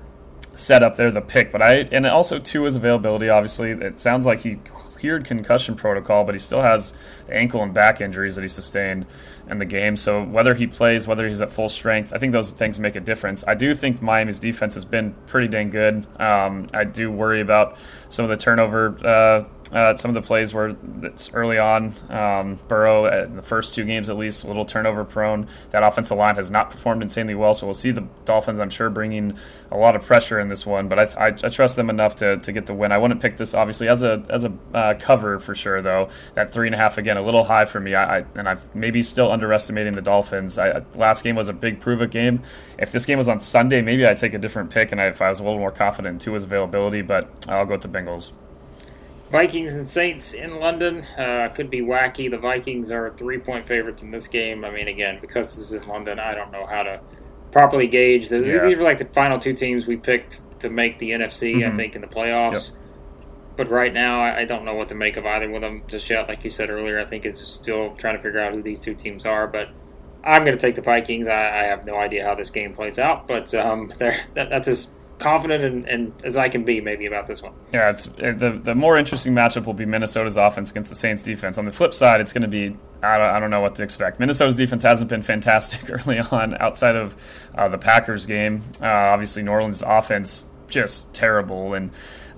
setup 0.54 0.96
there, 0.96 1.12
the 1.12 1.22
pick. 1.22 1.52
But 1.52 1.62
I 1.62 1.74
and 1.92 2.06
also 2.06 2.40
too 2.40 2.64
his 2.64 2.76
availability. 2.76 3.30
Obviously, 3.30 3.72
it 3.72 4.00
sounds 4.00 4.26
like 4.26 4.42
he 4.42 4.56
cleared 4.56 5.26
concussion 5.26 5.76
protocol, 5.76 6.24
but 6.24 6.34
he 6.34 6.40
still 6.40 6.62
has 6.62 6.94
ankle 7.30 7.62
and 7.62 7.74
back 7.74 8.02
injuries 8.02 8.36
that 8.36 8.42
he 8.42 8.48
sustained 8.48 9.06
in 9.50 9.60
the 9.60 9.66
game. 9.66 9.96
So 9.96 10.24
whether 10.24 10.56
he 10.56 10.68
plays, 10.68 11.06
whether 11.06 11.28
he's 11.28 11.42
at 11.42 11.52
full 11.52 11.70
strength, 11.70 12.14
I 12.14 12.18
think 12.18 12.32
those 12.32 12.50
things 12.50 12.80
make 12.80 12.96
a 12.96 13.00
difference. 13.00 13.44
I 13.48 13.56
do 13.56 13.74
think 13.74 14.02
Miami's 14.02 14.40
defense 14.40 14.74
has 14.74 14.86
been 14.86 15.14
pretty 15.28 15.48
dang 15.48 15.70
good. 15.70 16.08
Um, 16.20 16.68
I 16.74 16.86
do 16.86 17.12
worry 17.12 17.42
about 17.42 17.78
some 18.10 18.24
of 18.24 18.30
the 18.30 18.38
turnover 18.38 18.98
uh, 19.06 19.44
uh, 19.72 19.96
some 19.96 20.10
of 20.10 20.16
the 20.16 20.22
plays 20.22 20.54
where 20.54 20.76
it's 21.02 21.34
early 21.34 21.58
on. 21.58 21.94
Um, 22.10 22.60
Burrow, 22.68 23.24
in 23.24 23.36
the 23.36 23.42
first 23.42 23.74
two 23.74 23.84
games 23.84 24.10
at 24.10 24.18
least, 24.18 24.44
a 24.44 24.48
little 24.48 24.66
turnover 24.66 25.04
prone. 25.04 25.48
That 25.72 25.84
offensive 25.84 26.18
line 26.18 26.36
has 26.36 26.52
not 26.52 26.70
performed 26.70 27.02
insanely 27.02 27.34
well, 27.34 27.54
so 27.54 27.66
we'll 27.66 27.74
see 27.74 27.92
the 27.92 28.08
Dolphins, 28.26 28.60
I'm 28.60 28.70
sure, 28.70 28.90
bringing 28.90 29.38
a 29.72 29.78
lot 29.78 29.96
of 29.96 30.04
pressure 30.04 30.40
in 30.40 30.50
this 30.50 30.66
one. 30.66 30.88
But 30.88 31.00
I, 31.00 31.26
I, 31.26 31.28
I 31.28 31.50
trust 31.50 31.76
them 31.78 31.90
enough 31.90 32.16
to, 32.16 32.38
to 32.38 32.52
get 32.52 32.68
the 32.68 32.74
win. 32.74 32.92
I 32.92 33.00
wouldn't 33.00 33.22
pick 33.22 33.38
this, 33.38 33.54
obviously, 33.54 33.88
as 33.88 34.04
a 34.04 34.24
as 34.30 34.46
a 34.46 34.54
uh, 34.74 34.94
cover 35.00 35.40
for 35.40 35.56
sure, 35.56 35.82
though. 35.82 36.10
That 36.36 36.54
three 36.54 36.68
and 36.68 36.76
a 36.76 36.78
half, 36.78 36.98
again, 36.98 37.18
a 37.18 37.22
little 37.24 37.44
high 37.44 37.66
for 37.66 37.80
me. 37.80 37.96
I, 37.96 38.20
I 38.20 38.26
And 38.36 38.48
I'm 38.48 38.60
maybe 38.74 39.02
still 39.02 39.32
underestimating 39.32 39.96
the 39.96 40.02
Dolphins. 40.02 40.60
I, 40.60 40.84
last 40.94 41.24
game 41.24 41.36
was 41.36 41.50
a 41.50 41.54
big 41.54 41.80
prove 41.80 42.02
it 42.02 42.12
game. 42.12 42.44
If 42.78 42.92
this 42.92 43.06
game 43.06 43.18
was 43.18 43.30
on 43.30 43.40
Sunday, 43.40 43.82
maybe 43.82 44.06
I'd 44.06 44.18
take 44.18 44.34
a 44.36 44.38
different 44.38 44.70
pick, 44.70 44.92
and 44.92 45.02
if 45.02 45.22
I 45.22 45.30
was 45.30 45.40
a 45.40 45.44
little 45.44 45.60
more 45.60 45.72
confident 45.72 46.14
in 46.14 46.20
Tua's 46.20 46.44
availability, 46.44 47.02
but 47.02 47.30
I'll 47.50 47.66
go 47.66 47.74
with 47.74 47.82
the 47.82 47.88
Bengals. 47.88 48.32
Vikings 49.32 49.76
and 49.76 49.88
Saints 49.88 50.34
in 50.34 50.60
London 50.60 51.04
uh, 51.18 51.50
could 51.50 51.70
be 51.70 51.82
wacky. 51.82 52.30
The 52.30 52.38
Vikings 52.38 52.92
are 52.92 53.12
three 53.12 53.40
point 53.40 53.66
favorites 53.66 54.04
in 54.04 54.12
this 54.12 54.28
game. 54.28 54.64
I 54.64 54.70
mean, 54.70 54.88
again, 54.88 55.18
because 55.20 55.56
this 55.56 55.72
is 55.72 55.74
in 55.74 55.88
London, 55.88 56.20
I 56.20 56.36
don't 56.36 56.52
know 56.52 56.66
how 56.66 56.84
to 56.84 57.02
properly 57.52 57.88
gauge. 57.88 58.32
Yeah. 58.32 58.68
These 58.68 58.78
were 58.78 58.84
like 58.84 59.00
the 59.00 59.06
final 59.06 59.40
two 59.40 59.54
teams 59.54 59.88
we 59.88 59.98
picked 59.98 60.42
to 60.60 60.70
make 60.70 61.00
the 61.00 61.12
NFC, 61.12 61.56
mm-hmm. 61.56 61.74
I 61.74 61.76
think, 61.76 61.96
in 61.96 62.02
the 62.02 62.08
playoffs. 62.08 62.72
Yep. 62.72 62.80
But 63.58 63.70
right 63.70 63.94
now, 63.94 64.22
I 64.22 64.44
don't 64.44 64.66
know 64.66 64.74
what 64.74 64.90
to 64.90 64.96
make 64.96 65.16
of 65.16 65.26
either 65.26 65.50
one 65.50 65.64
of 65.64 65.72
them 65.72 65.84
just 65.88 66.10
yet. 66.10 66.28
Like 66.28 66.44
you 66.44 66.50
said 66.50 66.70
earlier, 66.70 67.00
I 67.00 67.06
think 67.06 67.26
it's 67.26 67.40
still 67.48 67.96
trying 67.96 68.18
to 68.18 68.22
figure 68.22 68.42
out 68.42 68.54
who 68.54 68.62
these 68.62 68.82
two 68.82 68.94
teams 68.94 69.26
are. 69.26 69.48
But 69.48 69.70
I'm 70.26 70.44
going 70.44 70.58
to 70.58 70.62
take 70.62 70.76
the 70.76 70.82
Vikings. 70.82 71.28
I, 71.28 71.62
I, 71.62 71.64
have 71.64 71.86
no 71.86 71.96
idea 71.96 72.26
how 72.26 72.36
this 72.36 72.50
game 72.50 72.74
plays 72.74 73.00
out, 73.00 73.28
but 73.28 73.54
um, 73.54 73.94
that, 74.00 74.26
that's 74.34 74.68
as 74.68 74.90
confident 75.20 75.64
and, 75.64 75.88
and, 75.88 76.14
as 76.24 76.36
I 76.38 76.50
can 76.50 76.64
be 76.64 76.82
maybe 76.82 77.06
about 77.06 77.28
this 77.28 77.42
one. 77.42 77.54
Yeah, 77.72 77.90
it's 77.90 78.06
the 78.06 78.60
the 78.62 78.76
more 78.76 78.98
interesting 78.98 79.34
matchup 79.34 79.66
will 79.66 79.74
be 79.74 79.86
Minnesota's 79.86 80.38
offense 80.38 80.72
against 80.72 80.90
the 80.90 80.96
Saints 80.96 81.24
defense. 81.24 81.58
On 81.58 81.66
the 81.66 81.72
flip 81.72 81.94
side, 81.94 82.22
it's 82.22 82.34
going 82.34 82.42
to 82.42 82.48
be 82.48 82.76
I 83.02 83.18
don't, 83.18 83.30
I 83.30 83.40
don't 83.40 83.50
know 83.50 83.62
what 83.62 83.76
to 83.76 83.84
expect. 83.84 84.20
Minnesota's 84.20 84.58
defense 84.58 84.84
hasn't 84.84 85.10
been 85.10 85.22
fantastic 85.22 85.90
early 85.90 86.20
on 86.20 86.56
outside 86.58 86.96
of 86.96 87.16
uh, 87.56 87.68
the 87.70 87.78
Packers 87.78 88.26
game. 88.26 88.62
Uh, 88.82 88.86
obviously, 88.88 89.44
New 89.44 89.52
Orleans' 89.52 89.84
offense 89.86 90.50
just 90.68 91.14
terrible 91.14 91.74
and 91.74 91.92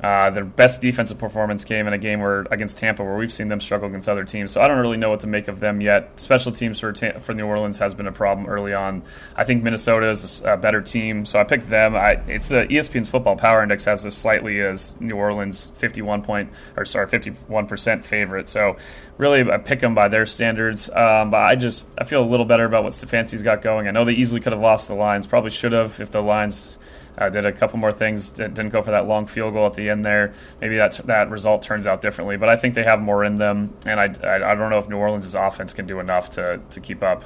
uh, 0.03 0.29
their 0.29 0.45
best 0.45 0.81
defensive 0.81 1.17
performance 1.17 1.63
came 1.63 1.87
in 1.87 1.93
a 1.93 1.97
game 1.97 2.19
where 2.19 2.41
against 2.51 2.77
Tampa, 2.77 3.03
where 3.03 3.17
we've 3.17 3.31
seen 3.31 3.47
them 3.47 3.59
struggle 3.59 3.89
against 3.89 4.07
other 4.07 4.23
teams. 4.23 4.51
So 4.51 4.61
I 4.61 4.67
don't 4.67 4.77
really 4.77 4.97
know 4.97 5.09
what 5.09 5.21
to 5.21 5.27
make 5.27 5.47
of 5.47 5.59
them 5.59 5.81
yet. 5.81 6.19
Special 6.19 6.51
teams 6.51 6.79
for 6.79 6.93
for 6.93 7.33
New 7.33 7.47
Orleans 7.47 7.79
has 7.79 7.95
been 7.95 8.05
a 8.05 8.11
problem 8.11 8.47
early 8.47 8.73
on. 8.73 9.01
I 9.35 9.43
think 9.43 9.63
Minnesota 9.63 10.09
is 10.09 10.43
a 10.45 10.55
better 10.55 10.81
team, 10.81 11.25
so 11.25 11.39
I 11.39 11.43
picked 11.43 11.69
them. 11.69 11.95
I, 11.95 12.21
it's 12.27 12.51
a, 12.51 12.67
ESPN's 12.67 13.09
Football 13.09 13.37
Power 13.37 13.63
Index 13.63 13.85
has 13.85 14.03
this 14.03 14.15
slightly 14.15 14.61
as 14.61 14.99
New 15.01 15.15
Orleans 15.15 15.71
51 15.75 16.21
point 16.21 16.51
or 16.75 16.85
sorry 16.85 17.07
51 17.07 17.65
percent 17.65 18.05
favorite. 18.05 18.47
So 18.47 18.77
really, 19.17 19.49
I 19.49 19.57
pick 19.57 19.79
them 19.79 19.95
by 19.95 20.09
their 20.09 20.27
standards. 20.27 20.91
Um, 20.91 21.31
but 21.31 21.41
I 21.41 21.55
just 21.55 21.95
I 21.97 22.03
feel 22.03 22.23
a 22.23 22.29
little 22.29 22.45
better 22.45 22.65
about 22.65 22.83
what 22.83 22.93
Stefanski's 22.93 23.41
got 23.41 23.63
going. 23.63 23.87
I 23.87 23.91
know 23.91 24.05
they 24.05 24.13
easily 24.13 24.41
could 24.41 24.53
have 24.53 24.61
lost 24.61 24.89
the 24.89 24.95
Lions, 24.95 25.25
probably 25.25 25.49
should 25.49 25.71
have 25.71 25.99
if 25.99 26.11
the 26.11 26.21
Lions 26.21 26.77
Uh, 27.17 27.29
did 27.29 27.45
a 27.45 27.51
couple 27.51 27.79
more 27.79 27.91
things. 27.91 28.29
Didn't 28.29 28.69
go 28.69 28.83
for 28.83 28.91
that 28.91 29.07
long 29.07 29.25
field 29.25 29.53
goal 29.53 29.65
at 29.65 29.73
the 29.73 29.89
end 29.89 30.05
there. 30.05 30.33
Maybe 30.61 30.77
that 30.77 30.93
that 31.05 31.29
result 31.29 31.63
turns 31.63 31.87
out 31.87 32.01
differently. 32.01 32.37
But 32.37 32.49
I 32.49 32.55
think 32.55 32.75
they 32.75 32.83
have 32.83 33.01
more 33.01 33.23
in 33.23 33.35
them, 33.35 33.75
and 33.85 33.99
I, 33.99 34.13
I, 34.23 34.51
I 34.51 34.55
don't 34.55 34.69
know 34.69 34.79
if 34.79 34.87
New 34.87 34.97
Orleans' 34.97 35.33
offense 35.33 35.73
can 35.73 35.87
do 35.87 35.99
enough 35.99 36.29
to 36.31 36.61
to 36.69 36.79
keep 36.79 37.01
up. 37.01 37.23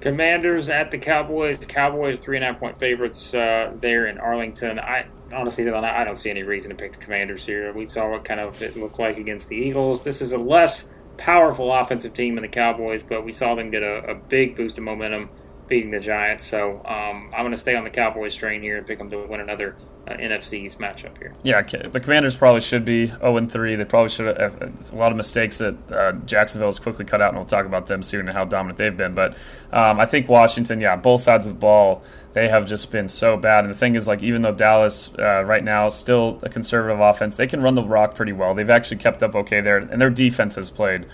Commanders 0.00 0.70
at 0.70 0.90
the 0.90 0.98
Cowboys. 0.98 1.58
Cowboys 1.58 2.18
three 2.18 2.36
and 2.36 2.44
a 2.44 2.48
half 2.48 2.58
point 2.58 2.78
favorites 2.78 3.34
uh, 3.34 3.72
there 3.80 4.06
in 4.06 4.18
Arlington. 4.18 4.78
I 4.78 5.06
honestly 5.32 5.68
I 5.68 6.04
don't 6.04 6.16
see 6.16 6.30
any 6.30 6.42
reason 6.42 6.70
to 6.70 6.76
pick 6.76 6.92
the 6.92 6.98
Commanders 6.98 7.44
here. 7.44 7.72
We 7.72 7.86
saw 7.86 8.10
what 8.10 8.24
kind 8.24 8.40
of 8.40 8.60
it 8.62 8.76
looked 8.76 8.98
like 8.98 9.18
against 9.18 9.48
the 9.48 9.56
Eagles. 9.56 10.02
This 10.02 10.22
is 10.22 10.32
a 10.32 10.38
less 10.38 10.88
powerful 11.18 11.70
offensive 11.72 12.14
team 12.14 12.38
in 12.38 12.42
the 12.42 12.48
Cowboys, 12.48 13.02
but 13.02 13.24
we 13.24 13.32
saw 13.32 13.54
them 13.54 13.70
get 13.70 13.82
a, 13.82 14.10
a 14.10 14.14
big 14.14 14.56
boost 14.56 14.78
of 14.78 14.84
momentum 14.84 15.28
beating 15.70 15.90
the 15.92 16.00
Giants. 16.00 16.44
So 16.44 16.82
um, 16.84 17.30
I'm 17.32 17.42
going 17.42 17.52
to 17.52 17.56
stay 17.56 17.76
on 17.76 17.84
the 17.84 17.90
Cowboys 17.90 18.34
train 18.34 18.60
here 18.60 18.76
and 18.76 18.86
pick 18.86 18.98
them 18.98 19.08
to 19.08 19.26
win 19.26 19.40
another 19.40 19.76
uh, 20.06 20.14
NFC's 20.14 20.76
matchup 20.76 21.16
here. 21.18 21.32
Yeah, 21.42 21.62
the 21.62 22.00
Commanders 22.00 22.36
probably 22.36 22.60
should 22.60 22.84
be 22.84 23.06
0 23.06 23.46
3. 23.46 23.76
They 23.76 23.84
probably 23.84 24.10
should 24.10 24.36
have 24.36 24.90
a 24.92 24.96
lot 24.96 25.12
of 25.12 25.16
mistakes 25.16 25.58
that 25.58 25.76
uh, 25.90 26.12
Jacksonville 26.26 26.68
has 26.68 26.78
quickly 26.78 27.04
cut 27.04 27.22
out, 27.22 27.28
and 27.28 27.38
we'll 27.38 27.46
talk 27.46 27.64
about 27.64 27.86
them 27.86 28.02
soon 28.02 28.28
and 28.28 28.36
how 28.36 28.44
dominant 28.44 28.78
they've 28.78 28.96
been. 28.96 29.14
But 29.14 29.36
um, 29.72 30.00
I 30.00 30.06
think 30.06 30.28
Washington, 30.28 30.80
yeah, 30.80 30.96
both 30.96 31.20
sides 31.20 31.46
of 31.46 31.54
the 31.54 31.58
ball, 31.58 32.02
they 32.32 32.48
have 32.48 32.66
just 32.66 32.90
been 32.90 33.08
so 33.08 33.36
bad. 33.36 33.64
And 33.64 33.70
the 33.70 33.78
thing 33.78 33.94
is, 33.94 34.08
like, 34.08 34.22
even 34.22 34.42
though 34.42 34.54
Dallas 34.54 35.14
uh, 35.18 35.44
right 35.44 35.62
now 35.62 35.86
is 35.86 35.94
still 35.94 36.40
a 36.42 36.48
conservative 36.48 37.00
offense, 37.00 37.36
they 37.36 37.46
can 37.46 37.62
run 37.62 37.76
the 37.76 37.84
rock 37.84 38.16
pretty 38.16 38.32
well. 38.32 38.54
They've 38.54 38.68
actually 38.68 38.98
kept 38.98 39.22
up 39.22 39.34
okay 39.36 39.60
there, 39.60 39.78
and 39.78 40.00
their 40.00 40.10
defense 40.10 40.56
has 40.56 40.68
played 40.68 41.06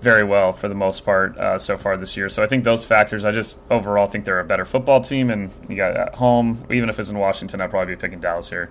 very 0.00 0.24
well 0.24 0.52
for 0.52 0.68
the 0.68 0.74
most 0.74 1.04
part 1.04 1.36
uh, 1.38 1.58
so 1.58 1.76
far 1.78 1.96
this 1.96 2.16
year. 2.16 2.28
So 2.28 2.42
I 2.42 2.46
think 2.46 2.64
those 2.64 2.84
factors, 2.84 3.24
I 3.24 3.32
just 3.32 3.60
overall 3.70 4.06
think 4.06 4.24
they're 4.24 4.40
a 4.40 4.44
better 4.44 4.64
football 4.64 5.00
team. 5.00 5.30
And 5.30 5.50
you 5.68 5.76
got 5.76 5.96
at 5.96 6.14
home, 6.14 6.66
even 6.70 6.88
if 6.88 6.98
it's 6.98 7.10
in 7.10 7.18
Washington, 7.18 7.60
I'd 7.60 7.70
probably 7.70 7.94
be 7.94 8.00
picking 8.00 8.20
Dallas 8.20 8.50
here. 8.50 8.70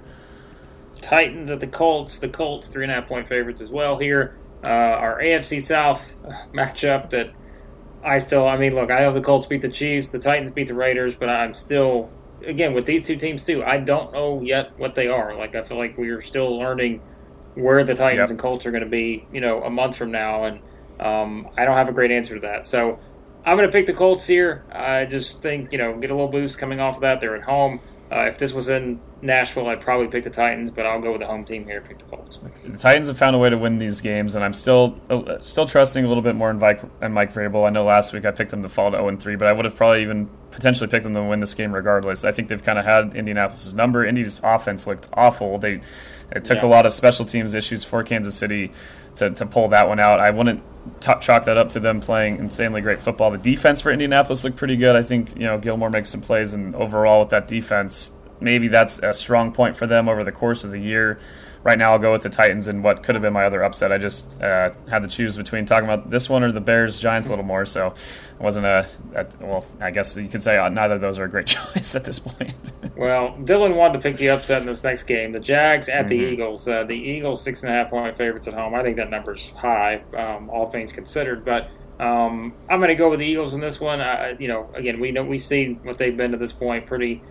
Titans 1.02 1.52
at 1.52 1.60
the 1.60 1.68
Colts. 1.68 2.20
The 2.20 2.30
Colts, 2.30 2.68
three 2.68 2.84
and 2.84 2.92
a 2.92 2.96
half 2.96 3.08
point 3.08 3.28
favorites 3.28 3.62
as 3.62 3.70
well 3.70 3.98
here. 3.98 4.38
Uh, 4.66 4.70
our 4.70 5.20
AFC 5.22 5.62
South 5.62 6.18
matchup 6.54 7.10
that 7.10 7.34
I 8.04 8.18
still, 8.18 8.48
I 8.48 8.58
mean, 8.58 8.76
look, 8.76 8.92
I 8.92 9.00
know 9.00 9.12
the 9.12 9.22
Colts 9.22 9.46
beat 9.46 9.62
the 9.62 9.70
Chiefs, 9.70 10.10
the 10.10 10.20
Titans 10.20 10.52
beat 10.52 10.68
the 10.68 10.74
Raiders, 10.74 11.16
but 11.16 11.30
I'm 11.30 11.54
still, 11.54 12.10
again, 12.46 12.74
with 12.74 12.86
these 12.86 13.06
two 13.06 13.16
teams 13.16 13.46
too, 13.46 13.64
I 13.64 13.78
don't 13.78 14.12
know 14.14 14.42
yet 14.42 14.78
what 14.78 14.96
they 14.96 15.08
are. 15.08 15.36
Like, 15.36 15.56
I 15.56 15.64
feel 15.64 15.78
like 15.78 15.98
we 15.98 16.10
are 16.10 16.22
still 16.22 16.58
learning 16.58 17.02
where 17.56 17.84
the 17.84 17.94
Titans 17.94 18.28
yep. 18.28 18.30
and 18.32 18.40
Colts 18.40 18.66
are 18.66 18.72
going 18.72 18.84
to 18.84 18.90
be, 18.90 19.26
you 19.32 19.42
know, 19.42 19.64
a 19.64 19.70
month 19.70 19.96
from 19.96 20.12
now. 20.12 20.44
And 20.44 20.62
um, 21.00 21.50
I 21.58 21.66
don't 21.66 21.76
have 21.76 21.90
a 21.90 21.94
great 21.94 22.12
answer 22.12 22.36
to 22.36 22.42
that. 22.42 22.66
So 22.66 23.00
I'm 23.46 23.58
going 23.58 23.68
to 23.68 23.72
pick 23.72 23.86
the 23.86 23.94
Colts 23.94 24.26
here. 24.26 24.64
I 24.72 25.06
just 25.06 25.42
think, 25.42 25.72
you 25.72 25.78
know, 25.78 25.98
get 25.98 26.10
a 26.10 26.14
little 26.14 26.30
boost 26.30 26.58
coming 26.58 26.80
off 26.80 26.96
of 26.96 27.02
that. 27.02 27.20
They're 27.20 27.36
at 27.36 27.44
home. 27.44 27.80
Uh, 28.12 28.26
if 28.26 28.38
this 28.38 28.54
was 28.54 28.70
in 28.70 29.02
Nashville, 29.24 29.68
I'd 29.68 29.82
probably 29.82 30.08
pick 30.08 30.24
the 30.24 30.30
Titans, 30.30 30.70
but 30.70 30.86
I'll 30.86 31.02
go 31.02 31.12
with 31.12 31.22
the 31.22 31.26
home 31.26 31.44
team 31.44 31.66
here. 31.66 31.82
Pick 31.82 31.98
the 31.98 32.06
Colts. 32.06 32.40
The 32.64 32.78
Titans 32.78 33.08
have 33.08 33.18
found 33.18 33.36
a 33.36 33.40
way 33.40 33.50
to 33.50 33.58
win 33.58 33.80
these 33.80 34.02
games, 34.02 34.36
and 34.36 34.46
I'm 34.46 34.54
still 34.54 35.02
uh, 35.10 35.42
still 35.42 35.66
trusting 35.66 36.06
a 36.06 36.08
little 36.08 36.22
bit 36.22 36.36
more 36.36 36.52
in 36.52 36.60
Mike 36.60 36.82
and 37.02 37.12
Mike 37.12 37.34
Vrabel. 37.34 37.66
I 37.66 37.72
know 37.72 37.84
last 37.84 38.14
week 38.14 38.26
I 38.26 38.32
picked 38.32 38.52
them 38.52 38.62
to 38.62 38.70
fall 38.70 38.92
to 38.92 38.98
0 38.98 39.18
3, 39.18 39.36
but 39.38 39.48
I 39.48 39.54
would 39.54 39.66
have 39.66 39.76
probably 39.76 40.04
even 40.04 40.30
potentially 40.52 40.88
picked 40.88 41.06
them 41.06 41.16
to 41.16 41.24
win 41.24 41.40
this 41.40 41.56
game 41.56 41.74
regardless. 41.74 42.24
I 42.24 42.32
think 42.32 42.50
they've 42.50 42.64
kind 42.64 42.78
of 42.78 42.86
had 42.86 43.16
Indianapolis' 43.16 43.74
number. 43.74 44.06
Indy's 44.06 44.40
offense 44.44 44.86
looked 44.86 45.08
awful. 45.14 45.58
They 45.58 45.82
it 46.36 46.46
took 46.46 46.58
yeah. 46.58 46.66
a 46.66 46.68
lot 46.68 46.86
of 46.86 46.94
special 46.94 47.26
teams 47.26 47.54
issues 47.54 47.84
for 47.84 48.04
Kansas 48.04 48.36
City 48.36 48.72
to, 49.16 49.30
to 49.30 49.46
pull 49.46 49.70
that 49.70 49.88
one 49.88 50.00
out. 50.00 50.20
I 50.20 50.32
wouldn't 50.32 50.62
t- 51.00 51.14
chalk 51.22 51.46
that 51.46 51.58
up 51.58 51.72
to 51.72 51.80
them 51.80 52.02
playing 52.02 52.38
insanely 52.38 52.82
great 52.82 53.02
football. 53.02 53.32
The 53.32 53.38
defense 53.38 53.82
for 53.82 53.92
Indianapolis 53.92 54.44
looked 54.44 54.58
pretty 54.58 54.76
good. 54.76 54.96
I 54.96 55.04
think 55.04 55.36
you 55.36 55.44
know 55.44 55.58
Gilmore 55.58 55.90
makes 55.90 56.10
some 56.10 56.22
plays, 56.22 56.54
and 56.54 56.76
overall 56.76 57.22
with 57.22 57.30
that 57.30 57.48
defense, 57.48 58.12
maybe 58.40 58.68
that's 58.68 59.00
a 59.00 59.14
strong 59.14 59.52
point 59.52 59.76
for 59.76 59.88
them 59.88 60.10
over 60.10 60.24
the 60.24 60.32
course 60.32 60.64
of 60.64 60.72
the 60.72 60.80
year 60.80 61.20
right 61.64 61.80
now 61.80 61.92
I'll 61.92 62.00
go 62.00 62.12
with 62.12 62.22
the 62.22 62.30
Titans 62.30 62.68
and 62.68 62.84
what 62.84 63.04
could 63.04 63.16
have 63.16 63.22
been 63.22 63.34
my 63.34 63.46
other 63.46 63.64
upset. 63.64 63.92
I 63.92 63.98
just 63.98 64.42
uh, 64.42 64.74
had 64.90 65.04
to 65.04 65.08
choose 65.08 65.38
between 65.38 65.66
talking 65.66 65.86
about 65.86 66.10
this 66.10 66.30
one 66.30 66.44
or 66.44 66.52
the 66.52 66.62
Bears 66.62 67.00
Giants 67.00 67.28
a 67.28 67.32
little 67.32 67.46
more. 67.46 67.66
So 67.66 67.88
it 67.88 68.42
wasn't 68.42 68.66
a, 68.66 68.88
a, 69.16 69.26
well, 69.40 69.66
I 69.80 69.92
guess 69.92 70.16
you 70.18 70.28
could 70.28 70.44
say 70.44 70.58
uh, 70.58 70.70
neither 70.70 70.96
of 70.96 71.02
those 71.02 71.18
are 71.18 71.24
a 71.24 71.30
great 71.30 71.48
choice 71.48 71.96
at 71.96 72.04
this 72.04 72.20
point. 72.20 72.54
well, 72.96 73.38
Dillon 73.44 73.76
wanted 73.76 73.94
to 73.94 74.00
pick 74.00 74.18
the 74.18 74.30
upset 74.30 74.62
in 74.62 74.68
this 74.68 74.84
next 74.84 75.04
game. 75.04 75.32
The 75.32 75.40
Jags 75.40 75.90
at 75.90 76.02
mm-hmm. 76.02 76.08
the 76.10 76.16
Eagles. 76.16 76.68
Uh, 76.68 76.84
the 76.84 76.96
Eagles 76.96 77.42
six 77.42 77.64
and 77.64 77.72
a 77.72 77.76
half 77.76 77.90
point 77.90 78.16
favorites 78.18 78.48
at 78.48 78.54
home. 78.54 78.76
I 78.76 78.84
think 78.84 78.98
that 78.98 79.10
number's 79.10 79.50
high, 79.52 80.04
um, 80.18 80.50
all 80.50 80.70
things 80.70 80.92
considered, 80.92 81.46
but. 81.46 81.70
Um, 82.00 82.56
I'm 82.72 82.80
going 82.80 82.90
to 82.90 82.96
go 82.96 83.08
with 83.08 83.20
the 83.20 83.26
Eagles 83.26 83.54
in 83.54 83.62
this 83.62 83.80
one. 83.80 84.00
you 84.40 84.48
know, 84.48 84.68
again, 84.74 85.00
we 85.00 85.12
know 85.12 85.24
we've 85.24 85.40
seen 85.40 85.80
what 85.84 86.00
they've 86.00 86.18
been 86.18 86.32
to 86.32 86.38
this 86.38 86.52
point. 86.52 86.88
Pretty 86.88 87.22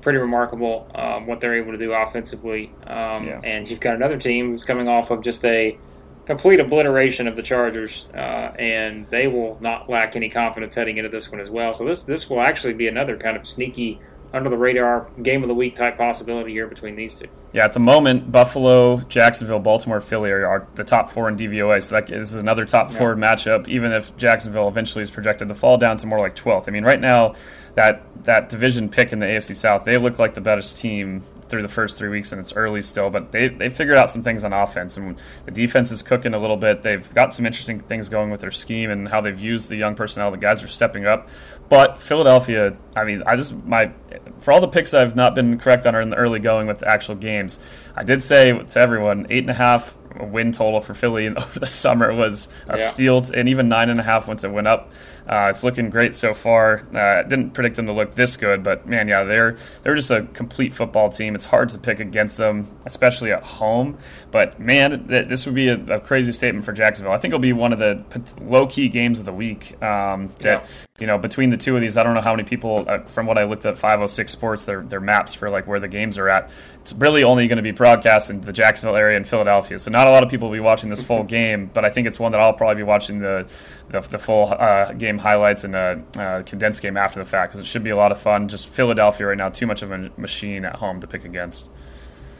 pretty 0.00 0.18
remarkable 0.18 0.90
um, 0.94 1.26
what 1.26 1.40
they're 1.40 1.54
able 1.54 1.72
to 1.72 1.78
do 1.78 1.92
offensively. 1.92 2.72
Um, 2.86 3.26
yeah. 3.26 3.40
And 3.42 3.68
you've 3.68 3.80
got 3.80 3.94
another 3.94 4.18
team 4.18 4.52
who's 4.52 4.64
coming 4.64 4.88
off 4.88 5.10
of 5.10 5.22
just 5.22 5.44
a 5.44 5.78
complete 6.26 6.60
obliteration 6.60 7.26
of 7.26 7.34
the 7.36 7.42
Chargers, 7.42 8.06
uh, 8.14 8.52
and 8.58 9.08
they 9.10 9.26
will 9.26 9.58
not 9.60 9.88
lack 9.88 10.14
any 10.14 10.28
confidence 10.28 10.74
heading 10.74 10.96
into 10.96 11.10
this 11.10 11.30
one 11.30 11.40
as 11.40 11.50
well. 11.50 11.72
So 11.72 11.84
this 11.84 12.04
this 12.04 12.30
will 12.30 12.40
actually 12.40 12.74
be 12.74 12.88
another 12.88 13.16
kind 13.16 13.36
of 13.36 13.46
sneaky 13.46 13.98
under 14.32 14.48
the 14.48 14.56
radar 14.56 15.08
game 15.22 15.42
of 15.42 15.48
the 15.48 15.54
week 15.54 15.74
type 15.74 15.96
possibility 15.96 16.52
here 16.52 16.66
between 16.66 16.94
these 16.94 17.14
two. 17.14 17.26
Yeah, 17.52 17.64
at 17.64 17.72
the 17.72 17.80
moment, 17.80 18.30
Buffalo, 18.30 18.98
Jacksonville, 19.08 19.58
Baltimore, 19.58 20.00
Philly 20.00 20.30
are, 20.30 20.68
the 20.74 20.84
top 20.84 21.10
four 21.10 21.28
in 21.28 21.36
DVOA. 21.36 21.82
So 21.82 21.96
that 21.96 22.06
this 22.06 22.32
is 22.32 22.36
another 22.36 22.64
top 22.64 22.92
four 22.92 23.10
yeah. 23.10 23.24
matchup. 23.24 23.66
Even 23.68 23.92
if 23.92 24.16
Jacksonville 24.16 24.68
eventually 24.68 25.02
is 25.02 25.10
projected 25.10 25.48
to 25.48 25.54
fall 25.54 25.78
down 25.78 25.96
to 25.98 26.06
more 26.06 26.20
like 26.20 26.36
12th. 26.36 26.68
I 26.68 26.70
mean, 26.70 26.84
right 26.84 27.00
now 27.00 27.34
that 27.74 28.02
that 28.24 28.48
division 28.48 28.88
pick 28.88 29.12
in 29.12 29.18
the 29.18 29.26
AFC 29.26 29.54
South, 29.54 29.84
they 29.84 29.96
look 29.96 30.18
like 30.18 30.34
the 30.34 30.40
best 30.40 30.78
team 30.78 31.22
through 31.50 31.62
the 31.62 31.68
first 31.68 31.98
three 31.98 32.08
weeks, 32.08 32.32
and 32.32 32.40
it's 32.40 32.52
early 32.54 32.80
still, 32.80 33.10
but 33.10 33.32
they 33.32 33.48
they 33.48 33.68
figured 33.68 33.96
out 33.96 34.08
some 34.08 34.22
things 34.22 34.44
on 34.44 34.52
offense, 34.52 34.96
and 34.96 35.16
the 35.44 35.50
defense 35.50 35.90
is 35.90 36.02
cooking 36.02 36.32
a 36.32 36.38
little 36.38 36.56
bit. 36.56 36.82
They've 36.82 37.12
got 37.14 37.34
some 37.34 37.44
interesting 37.44 37.80
things 37.80 38.08
going 38.08 38.30
with 38.30 38.40
their 38.40 38.50
scheme 38.50 38.90
and 38.90 39.08
how 39.08 39.20
they've 39.20 39.38
used 39.38 39.68
the 39.68 39.76
young 39.76 39.94
personnel. 39.94 40.30
The 40.30 40.38
guys 40.38 40.62
are 40.62 40.68
stepping 40.68 41.06
up, 41.06 41.28
but 41.68 42.00
Philadelphia, 42.00 42.76
I 42.96 43.04
mean, 43.04 43.22
I 43.26 43.36
just 43.36 43.54
my 43.64 43.92
for 44.38 44.52
all 44.52 44.60
the 44.60 44.68
picks 44.68 44.94
I've 44.94 45.16
not 45.16 45.34
been 45.34 45.58
correct 45.58 45.86
on 45.86 45.94
are 45.94 46.00
in 46.00 46.10
the 46.10 46.16
early 46.16 46.38
going 46.38 46.66
with 46.66 46.78
the 46.78 46.88
actual 46.88 47.16
games. 47.16 47.58
I 47.94 48.04
did 48.04 48.22
say 48.22 48.52
to 48.52 48.80
everyone 48.80 49.26
eight 49.30 49.44
and 49.44 49.50
a 49.50 49.54
half 49.54 49.96
win 50.18 50.52
total 50.52 50.80
for 50.80 50.94
Philly 50.94 51.28
over 51.36 51.58
the 51.58 51.66
summer 51.66 52.12
was 52.14 52.52
a 52.68 52.78
yeah. 52.78 52.84
steal, 52.84 53.24
and 53.34 53.48
even 53.48 53.68
nine 53.68 53.90
and 53.90 54.00
a 54.00 54.02
half 54.02 54.28
once 54.28 54.44
it 54.44 54.50
went 54.50 54.66
up. 54.66 54.92
Uh, 55.30 55.46
it's 55.48 55.62
looking 55.62 55.90
great 55.90 56.12
so 56.12 56.34
far. 56.34 56.82
Uh, 56.92 57.22
didn't 57.22 57.52
predict 57.52 57.76
them 57.76 57.86
to 57.86 57.92
look 57.92 58.16
this 58.16 58.36
good, 58.36 58.64
but 58.64 58.84
man, 58.88 59.06
yeah, 59.06 59.22
they're 59.22 59.56
they're 59.84 59.94
just 59.94 60.10
a 60.10 60.22
complete 60.32 60.74
football 60.74 61.08
team. 61.08 61.36
It's 61.36 61.44
hard 61.44 61.68
to 61.70 61.78
pick 61.78 62.00
against 62.00 62.36
them, 62.36 62.66
especially 62.84 63.30
at 63.30 63.44
home. 63.44 63.96
But 64.32 64.58
man, 64.58 65.06
th- 65.06 65.28
this 65.28 65.46
would 65.46 65.54
be 65.54 65.68
a, 65.68 65.80
a, 65.84 66.00
crazy 66.00 66.32
statement 66.32 66.64
for 66.64 66.72
Jacksonville. 66.72 67.12
I 67.12 67.18
think 67.18 67.30
it'll 67.30 67.38
be 67.38 67.52
one 67.52 67.72
of 67.72 67.78
the 67.78 68.04
low 68.42 68.66
key 68.66 68.88
games 68.88 69.20
of 69.20 69.24
the 69.24 69.32
week. 69.32 69.80
Um, 69.80 70.34
that 70.40 70.64
yeah. 70.64 70.66
you 70.98 71.06
know, 71.06 71.16
between 71.16 71.50
the 71.50 71.56
two 71.56 71.76
of 71.76 71.80
these, 71.80 71.96
I 71.96 72.02
don't 72.02 72.14
know 72.14 72.22
how 72.22 72.34
many 72.34 72.48
people. 72.48 72.84
Uh, 72.88 72.98
from 72.98 73.26
what 73.26 73.38
I 73.38 73.44
looked 73.44 73.64
at, 73.66 73.78
506 73.78 74.32
Sports, 74.32 74.64
their 74.64 74.82
their 74.82 75.00
maps 75.00 75.32
for 75.32 75.48
like 75.48 75.68
where 75.68 75.78
the 75.78 75.86
games 75.86 76.18
are 76.18 76.28
at. 76.28 76.50
It's 76.80 76.92
really 76.92 77.22
only 77.22 77.46
going 77.46 77.58
to 77.58 77.62
be 77.62 77.70
broadcast 77.70 78.30
in 78.30 78.40
the 78.40 78.52
Jacksonville 78.52 78.96
area 78.96 79.16
and 79.16 79.28
Philadelphia. 79.28 79.78
So 79.78 79.92
not 79.92 80.08
a 80.08 80.10
lot 80.10 80.24
of 80.24 80.28
people 80.28 80.48
will 80.48 80.56
be 80.56 80.60
watching 80.60 80.90
this 80.90 81.04
full 81.04 81.22
game, 81.38 81.70
but 81.72 81.84
I 81.84 81.90
think 81.90 82.08
it's 82.08 82.18
one 82.18 82.32
that 82.32 82.40
I'll 82.40 82.52
probably 82.52 82.76
be 82.76 82.82
watching 82.82 83.20
the 83.20 83.48
the, 83.90 84.00
the 84.00 84.18
full 84.18 84.52
uh, 84.52 84.92
game 84.92 85.19
highlights 85.20 85.64
and 85.64 85.74
a 85.74 86.02
uh, 86.18 86.42
condensed 86.42 86.82
game 86.82 86.96
after 86.96 87.20
the 87.20 87.24
fact 87.24 87.52
because 87.52 87.60
it 87.60 87.66
should 87.66 87.84
be 87.84 87.90
a 87.90 87.96
lot 87.96 88.12
of 88.12 88.20
fun. 88.20 88.48
Just 88.48 88.68
Philadelphia 88.68 89.26
right 89.26 89.36
now, 89.36 89.48
too 89.48 89.66
much 89.66 89.82
of 89.82 89.92
a 89.92 90.10
machine 90.16 90.64
at 90.64 90.76
home 90.76 91.00
to 91.00 91.06
pick 91.06 91.24
against. 91.24 91.70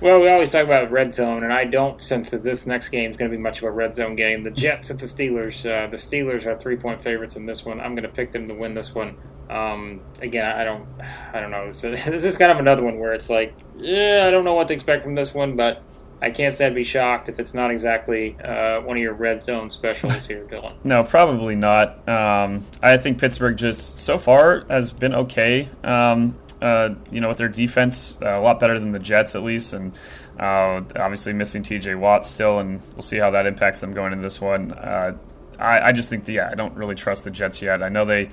Well, 0.00 0.18
we 0.18 0.30
always 0.30 0.50
talk 0.50 0.64
about 0.64 0.90
red 0.90 1.12
zone, 1.12 1.44
and 1.44 1.52
I 1.52 1.64
don't 1.64 2.02
sense 2.02 2.30
that 2.30 2.42
this 2.42 2.66
next 2.66 2.88
game 2.88 3.10
is 3.10 3.18
going 3.18 3.30
to 3.30 3.36
be 3.36 3.42
much 3.42 3.58
of 3.58 3.64
a 3.64 3.70
red 3.70 3.94
zone 3.94 4.16
game. 4.16 4.42
The 4.42 4.50
Jets 4.50 4.90
at 4.90 4.98
the 4.98 5.04
Steelers. 5.04 5.66
Uh, 5.66 5.90
the 5.90 5.98
Steelers 5.98 6.46
are 6.46 6.58
three 6.58 6.76
point 6.76 7.02
favorites 7.02 7.36
in 7.36 7.44
this 7.44 7.66
one. 7.66 7.80
I'm 7.80 7.94
going 7.94 8.04
to 8.04 8.08
pick 8.08 8.32
them 8.32 8.48
to 8.48 8.54
win 8.54 8.72
this 8.72 8.94
one. 8.94 9.16
Um, 9.50 10.00
again, 10.22 10.46
I 10.46 10.64
don't, 10.64 10.86
I 11.34 11.40
don't 11.40 11.50
know. 11.50 11.66
This 11.66 11.84
is, 11.84 12.02
this 12.06 12.24
is 12.24 12.36
kind 12.38 12.50
of 12.50 12.58
another 12.58 12.82
one 12.82 12.98
where 12.98 13.12
it's 13.12 13.28
like, 13.28 13.54
yeah, 13.76 14.24
I 14.26 14.30
don't 14.30 14.44
know 14.44 14.54
what 14.54 14.68
to 14.68 14.74
expect 14.74 15.04
from 15.04 15.14
this 15.14 15.34
one, 15.34 15.54
but 15.54 15.82
I 16.22 16.30
can't 16.30 16.54
say 16.54 16.66
I'd 16.66 16.74
be 16.74 16.84
shocked 16.84 17.28
if 17.28 17.38
it's 17.38 17.54
not 17.54 17.70
exactly 17.70 18.36
uh, 18.40 18.80
one 18.80 18.96
of 18.96 19.02
your 19.02 19.14
red 19.14 19.42
zone 19.42 19.70
specials 19.70 20.26
here, 20.26 20.44
Dillon. 20.50 20.74
no, 20.84 21.02
probably 21.02 21.56
not. 21.56 22.06
Um, 22.08 22.64
I 22.82 22.96
think 22.98 23.18
Pittsburgh 23.18 23.56
just 23.56 23.98
so 24.00 24.18
far 24.18 24.64
has 24.68 24.92
been 24.92 25.14
okay. 25.14 25.68
Um, 25.82 26.38
uh, 26.60 26.94
you 27.10 27.20
know, 27.20 27.28
with 27.28 27.38
their 27.38 27.48
defense, 27.48 28.18
uh, 28.22 28.38
a 28.38 28.40
lot 28.40 28.60
better 28.60 28.78
than 28.78 28.92
the 28.92 28.98
Jets 28.98 29.34
at 29.34 29.42
least, 29.42 29.72
and 29.72 29.94
uh, 30.38 30.82
obviously 30.96 31.32
missing 31.32 31.62
T.J. 31.62 31.94
Watt 31.94 32.26
still, 32.26 32.58
and 32.58 32.82
we'll 32.92 33.02
see 33.02 33.16
how 33.16 33.30
that 33.30 33.46
impacts 33.46 33.80
them 33.80 33.94
going 33.94 34.12
into 34.12 34.22
this 34.22 34.40
one. 34.40 34.72
Uh, 34.72 35.16
I, 35.58 35.88
I, 35.88 35.92
just 35.92 36.10
think, 36.10 36.26
that, 36.26 36.32
yeah, 36.32 36.48
I 36.50 36.54
don't 36.54 36.74
really 36.74 36.94
trust 36.94 37.24
the 37.24 37.30
Jets 37.30 37.62
yet. 37.62 37.82
I 37.82 37.88
know 37.88 38.04
they 38.04 38.30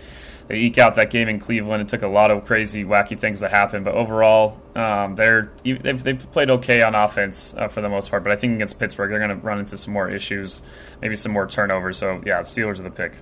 they 0.47 0.59
eke 0.59 0.77
out 0.77 0.95
that 0.95 1.09
game 1.09 1.27
in 1.27 1.39
Cleveland. 1.39 1.81
It 1.81 1.89
took 1.89 2.03
a 2.03 2.07
lot 2.07 2.31
of 2.31 2.45
crazy, 2.45 2.85
wacky 2.85 3.19
things 3.19 3.41
to 3.41 3.49
happen, 3.49 3.83
but 3.83 3.95
overall, 3.95 4.61
um, 4.75 5.15
they're 5.15 5.51
they've, 5.63 6.01
they've, 6.01 6.31
played 6.31 6.49
okay 6.49 6.81
on 6.81 6.95
offense 6.95 7.53
uh, 7.57 7.67
for 7.67 7.81
the 7.81 7.89
most 7.89 8.09
part. 8.09 8.23
But 8.23 8.31
I 8.31 8.37
think 8.37 8.55
against 8.55 8.79
Pittsburgh, 8.79 9.09
they're 9.09 9.19
going 9.19 9.37
to 9.37 9.45
run 9.45 9.59
into 9.59 9.77
some 9.77 9.93
more 9.93 10.09
issues, 10.09 10.61
maybe 11.01 11.15
some 11.15 11.33
more 11.33 11.47
turnovers. 11.47 11.97
So 11.97 12.21
yeah, 12.25 12.39
Steelers 12.41 12.79
are 12.79 12.83
the 12.83 12.89
pick. 12.89 13.13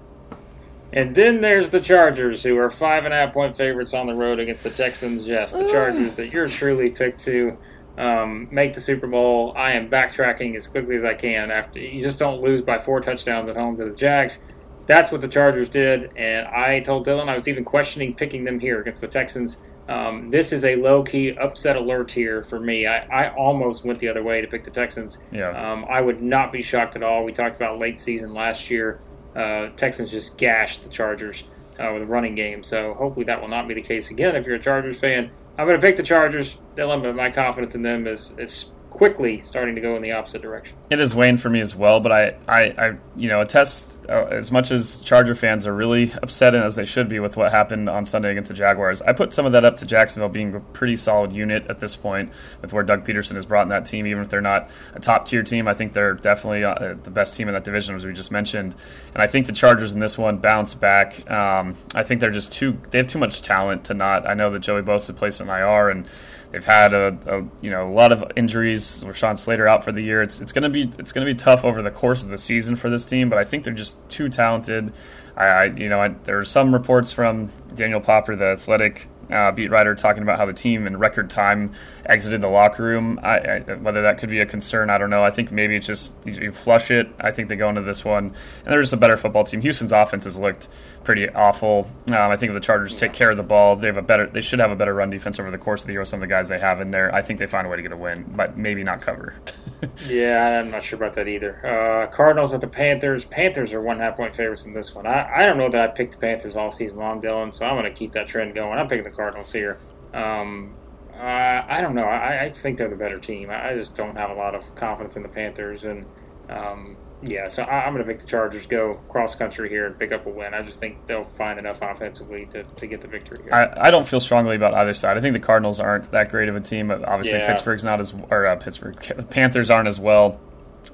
And 0.93 1.13
then 1.13 1.41
there's 1.41 1.71
the 1.71 1.81
Chargers, 1.81 2.43
who 2.43 2.57
are 2.57 2.69
five 2.69 3.05
and 3.05 3.13
a 3.13 3.17
half 3.17 3.33
point 3.33 3.57
favorites 3.57 3.93
on 3.93 4.07
the 4.07 4.13
road 4.13 4.39
against 4.39 4.63
the 4.63 4.69
Texans. 4.69 5.27
Yes, 5.27 5.51
the 5.51 5.69
Chargers 5.71 6.13
that 6.13 6.31
you're 6.31 6.47
truly 6.47 6.89
picked 6.89 7.19
to 7.25 7.57
um, 7.97 8.47
make 8.51 8.73
the 8.73 8.81
Super 8.81 9.07
Bowl. 9.07 9.53
I 9.57 9.71
am 9.71 9.89
backtracking 9.89 10.55
as 10.55 10.67
quickly 10.67 10.95
as 10.95 11.03
I 11.03 11.13
can. 11.13 11.51
After 11.51 11.79
you 11.79 12.01
just 12.01 12.19
don't 12.19 12.41
lose 12.41 12.61
by 12.61 12.79
four 12.79 13.01
touchdowns 13.01 13.49
at 13.49 13.57
home 13.57 13.77
to 13.77 13.85
the 13.85 13.95
Jags. 13.95 14.39
That's 14.87 15.11
what 15.11 15.21
the 15.21 15.27
Chargers 15.27 15.69
did, 15.69 16.15
and 16.15 16.47
I 16.47 16.79
told 16.79 17.05
Dillon 17.05 17.27
I 17.27 17.35
was 17.35 17.47
even 17.47 17.63
questioning 17.63 18.13
picking 18.13 18.43
them 18.43 18.59
here 18.59 18.81
against 18.81 19.01
the 19.01 19.07
Texans. 19.07 19.61
Um, 19.87 20.29
this 20.31 20.51
is 20.51 20.65
a 20.65 20.75
low 20.75 21.03
key 21.03 21.37
upset 21.37 21.75
alert 21.75 22.11
here 22.11 22.43
for 22.43 22.59
me. 22.59 22.87
I, 22.87 23.05
I 23.05 23.35
almost 23.35 23.85
went 23.85 23.99
the 23.99 24.07
other 24.07 24.23
way 24.23 24.41
to 24.41 24.47
pick 24.47 24.63
the 24.63 24.71
Texans. 24.71 25.19
Yeah. 25.31 25.49
Um, 25.49 25.85
I 25.89 26.01
would 26.01 26.21
not 26.21 26.51
be 26.51 26.61
shocked 26.61 26.95
at 26.95 27.03
all. 27.03 27.23
We 27.23 27.31
talked 27.31 27.55
about 27.55 27.79
late 27.79 27.99
season 27.99 28.33
last 28.33 28.69
year. 28.69 28.99
Uh, 29.35 29.69
Texans 29.75 30.11
just 30.11 30.37
gashed 30.37 30.83
the 30.83 30.89
Chargers 30.89 31.43
uh, 31.79 31.91
with 31.93 32.03
a 32.03 32.05
running 32.05 32.35
game, 32.35 32.63
so 32.63 32.93
hopefully 32.93 33.25
that 33.25 33.41
will 33.41 33.47
not 33.47 33.67
be 33.67 33.73
the 33.73 33.81
case 33.81 34.11
again. 34.11 34.35
If 34.35 34.45
you're 34.45 34.55
a 34.55 34.59
Chargers 34.61 34.99
fan, 34.99 35.29
I'm 35.57 35.67
going 35.67 35.79
to 35.79 35.85
pick 35.85 35.97
the 35.97 36.03
Chargers. 36.03 36.57
Dillon, 36.75 37.01
but 37.01 37.15
my 37.15 37.29
confidence 37.31 37.75
in 37.75 37.81
them 37.81 38.07
is, 38.07 38.33
is 38.37 38.71
quickly 38.95 39.43
starting 39.45 39.75
to 39.75 39.81
go 39.81 39.93
in 39.97 40.01
the 40.01 40.13
opposite 40.13 40.41
direction. 40.41 40.73
It 40.89 41.01
is 41.01 41.13
Wayne 41.13 41.37
for 41.37 41.49
me 41.49 41.59
as 41.59 41.75
well, 41.75 41.99
but 41.99 42.13
I, 42.13 42.35
I, 42.47 42.61
I 42.77 42.95
you 43.17 43.27
know, 43.27 43.41
attest 43.41 43.99
uh, 44.07 44.27
as 44.27 44.53
much 44.53 44.71
as 44.71 45.01
Charger 45.01 45.35
fans 45.35 45.67
are 45.67 45.75
really 45.75 46.13
upset 46.23 46.55
and 46.55 46.63
as 46.63 46.77
they 46.77 46.85
should 46.85 47.09
be 47.09 47.19
with 47.19 47.35
what 47.35 47.51
happened 47.51 47.89
on 47.89 48.05
Sunday 48.05 48.31
against 48.31 48.47
the 48.47 48.53
Jaguars. 48.53 49.01
I 49.01 49.11
put 49.11 49.33
some 49.33 49.45
of 49.45 49.51
that 49.51 49.65
up 49.65 49.75
to 49.77 49.85
Jacksonville 49.85 50.29
being 50.29 50.55
a 50.55 50.61
pretty 50.61 50.95
solid 50.95 51.33
unit 51.33 51.67
at 51.67 51.79
this 51.79 51.93
point 51.93 52.31
with 52.61 52.71
where 52.71 52.85
Doug 52.85 53.05
Pederson 53.05 53.35
has 53.35 53.45
brought 53.45 53.63
in 53.63 53.69
that 53.69 53.85
team. 53.85 54.07
Even 54.07 54.23
if 54.23 54.29
they're 54.29 54.39
not 54.39 54.69
a 54.93 55.01
top 55.01 55.25
tier 55.25 55.43
team, 55.43 55.67
I 55.67 55.73
think 55.73 55.91
they're 55.91 56.13
definitely 56.13 56.63
uh, 56.63 56.95
the 57.03 57.11
best 57.11 57.35
team 57.35 57.49
in 57.49 57.53
that 57.53 57.65
division, 57.65 57.95
as 57.95 58.05
we 58.05 58.13
just 58.13 58.31
mentioned. 58.31 58.75
And 59.13 59.21
I 59.21 59.27
think 59.27 59.45
the 59.45 59.51
Chargers 59.51 59.91
in 59.91 59.99
this 59.99 60.17
one 60.17 60.37
bounce 60.37 60.73
back. 60.73 61.29
Um, 61.29 61.75
I 61.95 62.03
think 62.03 62.21
they're 62.21 62.31
just 62.31 62.53
too 62.53 62.79
they 62.91 62.99
have 62.99 63.07
too 63.07 63.19
much 63.19 63.41
talent 63.41 63.83
to 63.85 63.93
not. 63.93 64.25
I 64.25 64.35
know 64.35 64.51
that 64.51 64.59
Joey 64.59 64.83
Bosa 64.83 65.13
placed 65.13 65.41
an 65.41 65.49
IR 65.49 65.89
and 65.89 66.07
They've 66.55 66.63
had 66.63 66.93
a, 66.93 67.17
a, 67.27 67.43
you 67.61 67.69
know 67.69 67.85
a 67.85 67.91
lot 67.91 68.13
of 68.13 68.31
injuries. 68.37 69.03
Rashawn 69.03 69.37
Slater 69.37 69.67
out 69.67 69.83
for 69.83 69.91
the 69.91 70.01
year. 70.01 70.21
It's 70.21 70.39
it's 70.39 70.53
gonna 70.53 70.69
be 70.69 70.89
it's 70.97 71.11
gonna 71.11 71.25
be 71.25 71.35
tough 71.35 71.65
over 71.65 71.81
the 71.81 71.91
course 71.91 72.23
of 72.23 72.29
the 72.29 72.37
season 72.37 72.77
for 72.77 72.89
this 72.89 73.03
team. 73.03 73.29
But 73.29 73.39
I 73.39 73.43
think 73.43 73.65
they're 73.65 73.73
just 73.73 73.97
too 74.07 74.29
talented. 74.29 74.93
I, 75.35 75.47
I 75.47 75.63
you 75.65 75.89
know 75.89 75.99
I, 75.99 76.15
there 76.23 76.39
are 76.39 76.45
some 76.45 76.71
reports 76.71 77.11
from 77.11 77.49
Daniel 77.75 77.99
Popper, 77.99 78.37
the 78.37 78.51
athletic 78.51 79.09
uh, 79.31 79.51
beat 79.51 79.71
writer 79.71 79.95
talking 79.95 80.23
about 80.23 80.37
how 80.37 80.45
the 80.45 80.53
team 80.53 80.87
in 80.87 80.97
record 80.97 81.29
time 81.29 81.73
exited 82.05 82.41
the 82.41 82.47
locker 82.47 82.83
room. 82.83 83.19
I, 83.23 83.39
I, 83.39 83.59
whether 83.75 84.01
that 84.03 84.17
could 84.17 84.29
be 84.29 84.39
a 84.39 84.45
concern, 84.45 84.89
I 84.89 84.97
don't 84.97 85.09
know. 85.09 85.23
I 85.23 85.31
think 85.31 85.51
maybe 85.51 85.75
it's 85.75 85.87
just 85.87 86.15
you 86.25 86.51
flush 86.51 86.91
it. 86.91 87.07
I 87.19 87.31
think 87.31 87.49
they 87.49 87.55
go 87.55 87.69
into 87.69 87.81
this 87.81 88.05
one, 88.05 88.25
and 88.25 88.65
they're 88.65 88.81
just 88.81 88.93
a 88.93 88.97
better 88.97 89.17
football 89.17 89.43
team. 89.43 89.61
Houston's 89.61 89.91
offense 89.91 90.25
has 90.25 90.37
looked 90.37 90.67
pretty 91.03 91.29
awful. 91.29 91.87
Um, 92.07 92.15
I 92.31 92.35
think 92.35 92.53
the 92.53 92.59
Chargers 92.59 92.99
take 92.99 93.13
care 93.13 93.31
of 93.31 93.37
the 93.37 93.43
ball, 93.43 93.75
they 93.75 93.87
have 93.87 93.97
a 93.97 94.01
better. 94.01 94.27
They 94.27 94.41
should 94.41 94.59
have 94.59 94.71
a 94.71 94.75
better 94.75 94.93
run 94.93 95.09
defense 95.09 95.39
over 95.39 95.51
the 95.51 95.57
course 95.57 95.83
of 95.83 95.87
the 95.87 95.93
year 95.93 96.01
with 96.01 96.09
some 96.09 96.21
of 96.21 96.27
the 96.27 96.33
guys 96.33 96.49
they 96.49 96.59
have 96.59 96.81
in 96.81 96.91
there. 96.91 97.13
I 97.13 97.21
think 97.21 97.39
they 97.39 97.47
find 97.47 97.65
a 97.65 97.69
way 97.69 97.77
to 97.77 97.81
get 97.81 97.91
a 97.91 97.97
win, 97.97 98.25
but 98.35 98.57
maybe 98.57 98.83
not 98.83 99.01
cover. 99.01 99.35
yeah, 100.07 100.59
I'm 100.59 100.71
not 100.71 100.83
sure 100.83 100.97
about 100.97 101.13
that 101.13 101.27
either. 101.27 101.65
Uh, 101.65 102.07
Cardinals 102.07 102.53
at 102.53 102.61
the 102.61 102.67
Panthers. 102.67 103.23
Panthers 103.25 103.71
are 103.73 103.81
one 103.81 103.99
half 103.99 104.17
point 104.17 104.35
favorites 104.35 104.65
in 104.65 104.73
this 104.73 104.95
one. 104.95 105.05
I, 105.05 105.41
I 105.41 105.45
don't 105.45 105.57
know 105.57 105.69
that 105.69 105.81
I 105.81 105.87
picked 105.87 106.13
the 106.13 106.19
Panthers 106.19 106.55
all 106.55 106.71
season 106.71 106.99
long, 106.99 107.19
Dillon. 107.19 107.51
So 107.51 107.65
I'm 107.65 107.75
going 107.75 107.85
to 107.85 107.97
keep 107.97 108.11
that 108.13 108.27
trend 108.27 108.55
going. 108.55 108.77
I'm 108.79 108.87
picking 108.87 109.03
the 109.03 109.11
Cardinals 109.15 109.51
here. 109.51 109.77
Um, 110.13 110.75
uh, 111.13 111.63
I 111.67 111.79
don't 111.81 111.95
know. 111.95 112.03
I, 112.03 112.43
I 112.43 112.49
think 112.49 112.77
they're 112.77 112.89
the 112.89 112.95
better 112.95 113.19
team. 113.19 113.49
I 113.49 113.73
just 113.73 113.95
don't 113.95 114.15
have 114.15 114.29
a 114.29 114.33
lot 114.33 114.53
of 114.53 114.75
confidence 114.75 115.15
in 115.15 115.23
the 115.23 115.29
Panthers, 115.29 115.85
and 115.85 116.05
um, 116.49 116.97
yeah, 117.21 117.47
so 117.47 117.63
I, 117.63 117.87
am 117.87 117.93
going 117.93 118.03
to 118.03 118.07
make 118.07 118.19
the 118.19 118.27
Chargers 118.27 118.65
go 118.65 118.95
cross 119.09 119.33
country 119.33 119.69
here 119.69 119.85
and 119.85 119.97
pick 119.97 120.11
up 120.11 120.25
a 120.25 120.29
win. 120.29 120.53
I 120.53 120.61
just 120.61 120.79
think 120.79 121.05
they'll 121.07 121.25
find 121.25 121.59
enough 121.59 121.79
offensively 121.81 122.45
to, 122.47 122.63
to 122.63 122.87
get 122.87 123.01
the 123.01 123.07
victory 123.07 123.43
here. 123.43 123.53
I, 123.53 123.87
I 123.87 123.91
don't 123.91 124.07
feel 124.07 124.19
strongly 124.19 124.55
about 124.55 124.73
either 124.73 124.93
side. 124.93 125.17
I 125.17 125.21
think 125.21 125.33
the 125.33 125.39
Cardinals 125.39 125.79
aren't 125.79 126.11
that 126.11 126.29
great 126.29 126.49
of 126.49 126.55
a 126.55 126.59
team. 126.59 126.91
Obviously, 126.91 127.39
yeah. 127.39 127.47
Pittsburgh's 127.47 127.83
not 127.83 127.99
as 127.99 128.13
or 128.29 128.45
uh, 128.45 128.55
Pittsburgh 128.57 128.97
Panthers 129.29 129.69
aren't 129.69 129.87
as 129.87 129.99
well. 129.99 130.39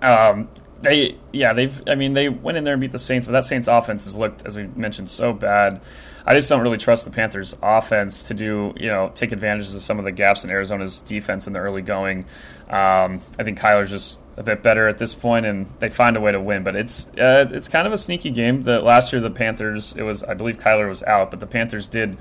Um, 0.01 0.47
they 0.81 1.17
yeah 1.31 1.53
they've 1.53 1.81
I 1.87 1.95
mean 1.95 2.13
they 2.13 2.29
went 2.29 2.57
in 2.57 2.63
there 2.63 2.73
and 2.73 2.81
beat 2.81 2.91
the 2.91 2.99
Saints, 2.99 3.27
but 3.27 3.33
that 3.33 3.45
Saints 3.45 3.67
offense 3.67 4.05
has 4.05 4.17
looked 4.17 4.45
as 4.45 4.55
we 4.55 4.67
mentioned 4.67 5.09
so 5.09 5.33
bad. 5.33 5.81
I 6.25 6.35
just 6.35 6.49
don't 6.49 6.61
really 6.61 6.77
trust 6.77 7.05
the 7.05 7.11
Panthers 7.11 7.55
offense 7.61 8.23
to 8.23 8.33
do 8.33 8.73
you 8.77 8.87
know 8.87 9.11
take 9.13 9.31
advantages 9.31 9.75
of 9.75 9.83
some 9.83 9.99
of 9.99 10.05
the 10.05 10.11
gaps 10.11 10.43
in 10.43 10.49
Arizona's 10.49 10.99
defense 10.99 11.47
in 11.47 11.53
the 11.53 11.59
early 11.59 11.81
going. 11.81 12.25
Um, 12.69 13.21
I 13.37 13.43
think 13.43 13.59
Kyler's 13.59 13.89
just 13.89 14.19
a 14.37 14.43
bit 14.43 14.63
better 14.63 14.87
at 14.87 14.97
this 14.97 15.13
point, 15.13 15.45
and 15.45 15.67
they 15.79 15.89
find 15.89 16.15
a 16.15 16.21
way 16.21 16.31
to 16.31 16.39
win. 16.39 16.63
But 16.63 16.75
it's 16.75 17.09
uh, 17.17 17.47
it's 17.51 17.67
kind 17.67 17.87
of 17.87 17.93
a 17.93 17.97
sneaky 17.97 18.31
game. 18.31 18.63
That 18.63 18.83
last 18.83 19.11
year 19.13 19.21
the 19.21 19.31
Panthers 19.31 19.95
it 19.97 20.03
was 20.03 20.23
I 20.23 20.33
believe 20.33 20.57
Kyler 20.57 20.87
was 20.87 21.03
out, 21.03 21.31
but 21.31 21.39
the 21.39 21.47
Panthers 21.47 21.87
did 21.87 22.17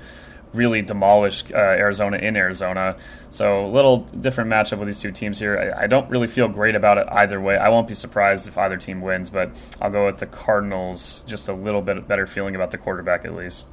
really 0.53 0.81
demolished 0.81 1.51
uh, 1.53 1.57
Arizona 1.57 2.17
in 2.17 2.35
Arizona. 2.35 2.97
So 3.29 3.65
a 3.65 3.69
little 3.69 3.99
different 3.99 4.49
matchup 4.49 4.79
with 4.79 4.87
these 4.87 4.99
two 4.99 5.11
teams 5.11 5.39
here. 5.39 5.73
I, 5.77 5.83
I, 5.83 5.87
don't 5.87 6.09
really 6.09 6.27
feel 6.27 6.47
great 6.47 6.75
about 6.75 6.97
it 6.97 7.07
either 7.09 7.39
way. 7.39 7.57
I 7.57 7.69
won't 7.69 7.87
be 7.87 7.93
surprised 7.93 8.47
if 8.47 8.57
either 8.57 8.77
team 8.77 9.01
wins, 9.01 9.29
but 9.29 9.51
I'll 9.81 9.91
go 9.91 10.05
with 10.05 10.19
the 10.19 10.25
Cardinals. 10.25 11.23
Just 11.23 11.47
a 11.47 11.53
little 11.53 11.81
bit 11.81 12.07
better 12.07 12.27
feeling 12.27 12.55
about 12.55 12.71
the 12.71 12.77
quarterback 12.77 13.25
at 13.25 13.35
least. 13.35 13.67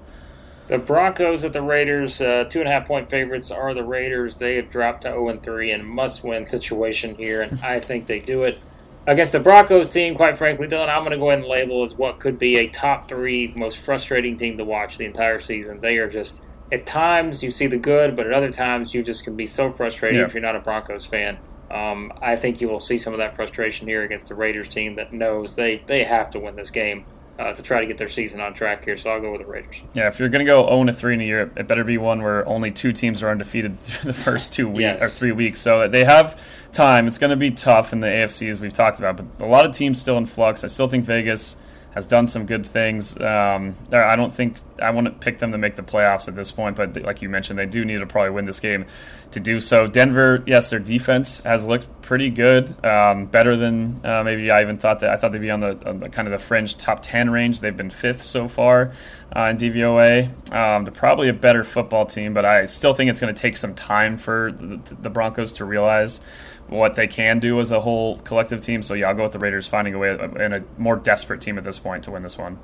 The 0.69 0.79
Broncos 0.79 1.45
at 1.45 1.55
the 1.55 1.63
Raiders, 1.63 2.21
uh, 2.21 2.45
two 2.45 2.61
and 2.61 2.69
a 2.69 2.73
half 2.73 2.87
point 2.87 3.09
favorites 3.09 3.51
are 3.51 3.73
the 3.73 3.83
Raiders. 3.83 4.37
They 4.37 4.57
have 4.57 4.69
dropped 4.69 5.03
to 5.03 5.09
0 5.09 5.39
3 5.43 5.73
in 5.73 5.85
must 5.85 6.23
win 6.23 6.47
situation 6.47 7.15
here, 7.15 7.41
and 7.41 7.59
I 7.65 7.81
think 7.81 8.07
they 8.07 8.21
do 8.21 8.45
it. 8.45 8.59
Against 9.07 9.33
the 9.33 9.41
Broncos 9.41 9.89
team, 9.89 10.15
quite 10.15 10.37
frankly, 10.37 10.67
Dillon, 10.67 10.91
I'm 10.91 11.01
going 11.01 11.13
to 11.13 11.17
go 11.17 11.31
ahead 11.31 11.41
and 11.41 11.49
label 11.49 11.83
as 11.83 11.95
what 11.95 12.21
could 12.21 12.39
be 12.39 12.59
a 12.59 12.69
top 12.69 13.09
three 13.09 13.55
most 13.57 13.79
frustrating 13.79 14.37
team 14.37 14.59
to 14.59 14.65
watch 14.65 14.99
the 14.99 15.07
entire 15.07 15.39
season. 15.39 15.81
They 15.81 15.97
are 15.97 16.11
just 16.11 16.43
at 16.71 16.87
times 16.87 17.43
you 17.43 17.51
see 17.51 17.67
the 17.67 17.77
good, 17.77 18.17
but 18.17 18.27
at 18.27 18.33
other 18.33 18.53
times 18.53 18.95
you 18.95 19.03
just 19.03 19.25
can 19.25 19.37
be 19.37 19.47
so 19.47 19.73
frustrated 19.73 20.19
yeah. 20.19 20.27
if 20.27 20.35
you're 20.35 20.43
not 20.43 20.57
a 20.57 20.61
Broncos 20.61 21.05
fan. 21.05 21.39
Um, 21.71 22.13
I 22.23 22.37
think 22.37 22.61
you 22.61 22.69
will 22.69 22.81
see 22.81 22.99
some 22.99 23.13
of 23.13 23.19
that 23.19 23.37
frustration 23.37 23.87
here 23.87 24.03
against 24.03 24.29
the 24.29 24.35
Raiders 24.35 24.69
team 24.69 24.95
that 24.97 25.13
knows 25.13 25.55
they, 25.55 25.83
they 25.87 26.05
have 26.05 26.31
to 26.31 26.41
win 26.41 26.57
this 26.57 26.71
game. 26.71 27.05
Uh, 27.39 27.55
to 27.55 27.63
try 27.63 27.81
to 27.81 27.87
get 27.87 27.97
their 27.97 28.09
season 28.09 28.41
on 28.41 28.53
track 28.53 28.85
here. 28.85 28.97
So 28.97 29.11
I'll 29.11 29.21
go 29.21 29.31
with 29.31 29.41
the 29.41 29.47
Raiders. 29.47 29.81
Yeah, 29.95 30.09
if 30.09 30.19
you're 30.19 30.29
going 30.29 30.45
to 30.45 30.51
go 30.51 30.67
0 30.67 30.93
3 30.93 31.15
in 31.15 31.21
a 31.21 31.25
year, 31.25 31.53
it 31.57 31.69
better 31.69 31.85
be 31.85 31.97
one 31.97 32.21
where 32.21 32.45
only 32.49 32.73
two 32.73 32.91
teams 32.91 33.23
are 33.23 33.31
undefeated 33.31 33.81
the 34.03 34.13
first 34.13 34.53
two 34.53 34.69
weeks 34.69 34.81
yes. 34.81 35.03
or 35.05 35.07
three 35.07 35.31
weeks. 35.31 35.61
So 35.61 35.87
they 35.87 36.05
have 36.05 36.43
time. 36.73 37.07
It's 37.07 37.17
going 37.17 37.31
to 37.31 37.37
be 37.37 37.53
tough 37.53 37.93
in 37.93 38.01
the 38.01 38.09
AFC 38.09 38.49
as 38.49 38.59
we've 38.59 38.73
talked 38.73 38.99
about, 38.99 39.19
but 39.19 39.47
a 39.47 39.49
lot 39.49 39.65
of 39.65 39.71
teams 39.71 40.01
still 40.01 40.19
in 40.19 40.27
flux. 40.27 40.65
I 40.65 40.67
still 40.67 40.89
think 40.89 41.05
Vegas 41.05 41.57
has 41.99 42.07
done 42.07 42.29
some 42.29 42.47
good 42.47 42.65
things. 42.65 43.21
Um, 43.21 43.75
I 43.91 44.15
don't 44.15 44.33
think 44.33 44.57
I 44.81 44.93
want 44.93 45.07
to 45.07 45.11
pick 45.11 45.41
them 45.41 45.51
to 45.51 45.59
make 45.59 45.75
the 45.75 45.83
playoffs 45.83 46.29
at 46.29 46.37
this 46.37 46.53
point, 46.53 46.77
but 46.77 47.03
like 47.03 47.23
you 47.23 47.29
mentioned, 47.29 47.59
they 47.59 47.67
do 47.67 47.85
need 47.85 47.99
to 47.99 48.07
probably 48.07 48.31
win 48.31 48.45
this 48.45 48.61
game 48.61 48.87
to 49.33 49.41
do 49.41 49.61
so. 49.61 49.89
Denver, 49.89 50.45
yes, 50.47 50.71
their 50.71 50.79
defense 50.79 51.41
has 51.41 51.67
looked 51.67 51.89
pretty 52.01 52.31
good, 52.31 52.73
um, 52.85 53.27
better 53.27 53.57
than 53.57 54.01
uh, 54.07 54.23
maybe 54.23 54.49
I 54.49 54.63
even 54.63 54.79
thought 54.79 55.01
that. 55.01 55.11
I 55.11 55.17
thought 55.17 55.33
they'd 55.33 55.41
be 55.41 55.51
on 55.51 55.59
the, 55.59 55.89
on 55.89 55.99
the, 55.99 56.09
kind 56.09 56.29
of 56.29 56.33
the 56.33 56.39
fringe 56.39 56.77
top 56.77 57.01
ten 57.03 57.31
range. 57.31 57.61
They've 57.61 57.77
been 57.77 57.91
fifth 57.91 58.23
so 58.23 58.47
far 58.47 58.93
uh, 59.35 59.49
in 59.51 59.57
DVOA. 59.57 60.55
Um, 60.55 60.85
they're 60.85 60.95
probably 60.95 61.29
a 61.31 61.35
better 61.35 61.65
football 61.65 62.07
team, 62.07 62.33
but 62.33 62.45
I 62.45 62.67
still 62.67 62.95
think 62.95 63.11
it's 63.11 63.19
going 63.19 63.35
to 63.35 63.43
take 63.43 63.57
some 63.57 63.75
time 63.75 64.17
for 64.17 64.53
the, 64.53 64.77
the 65.03 65.11
Broncos 65.11 65.55
to 65.55 65.65
realize 65.65 66.21
what 66.69 66.95
they 66.95 67.07
can 67.07 67.39
do 67.39 67.61
as 67.61 67.71
a 67.71 67.81
whole 67.81 68.19
collective 68.19 68.63
team. 68.63 68.83
So 68.83 68.95
yeah, 68.95 69.09
I'll 69.09 69.15
go 69.15 69.23
with 69.25 69.33
the 69.33 69.39
Raiders 69.39 69.67
finding 69.67 69.95
a 69.95 69.99
way 69.99 70.11
and 70.11 70.55
a 70.55 70.65
more 70.77 70.97
desperate 70.97 71.41
team 71.41 71.59
at 71.59 71.65
this 71.65 71.79
point 71.79 72.05
to 72.05 72.11
win 72.11 72.23
this 72.23 72.39
one. 72.39 72.59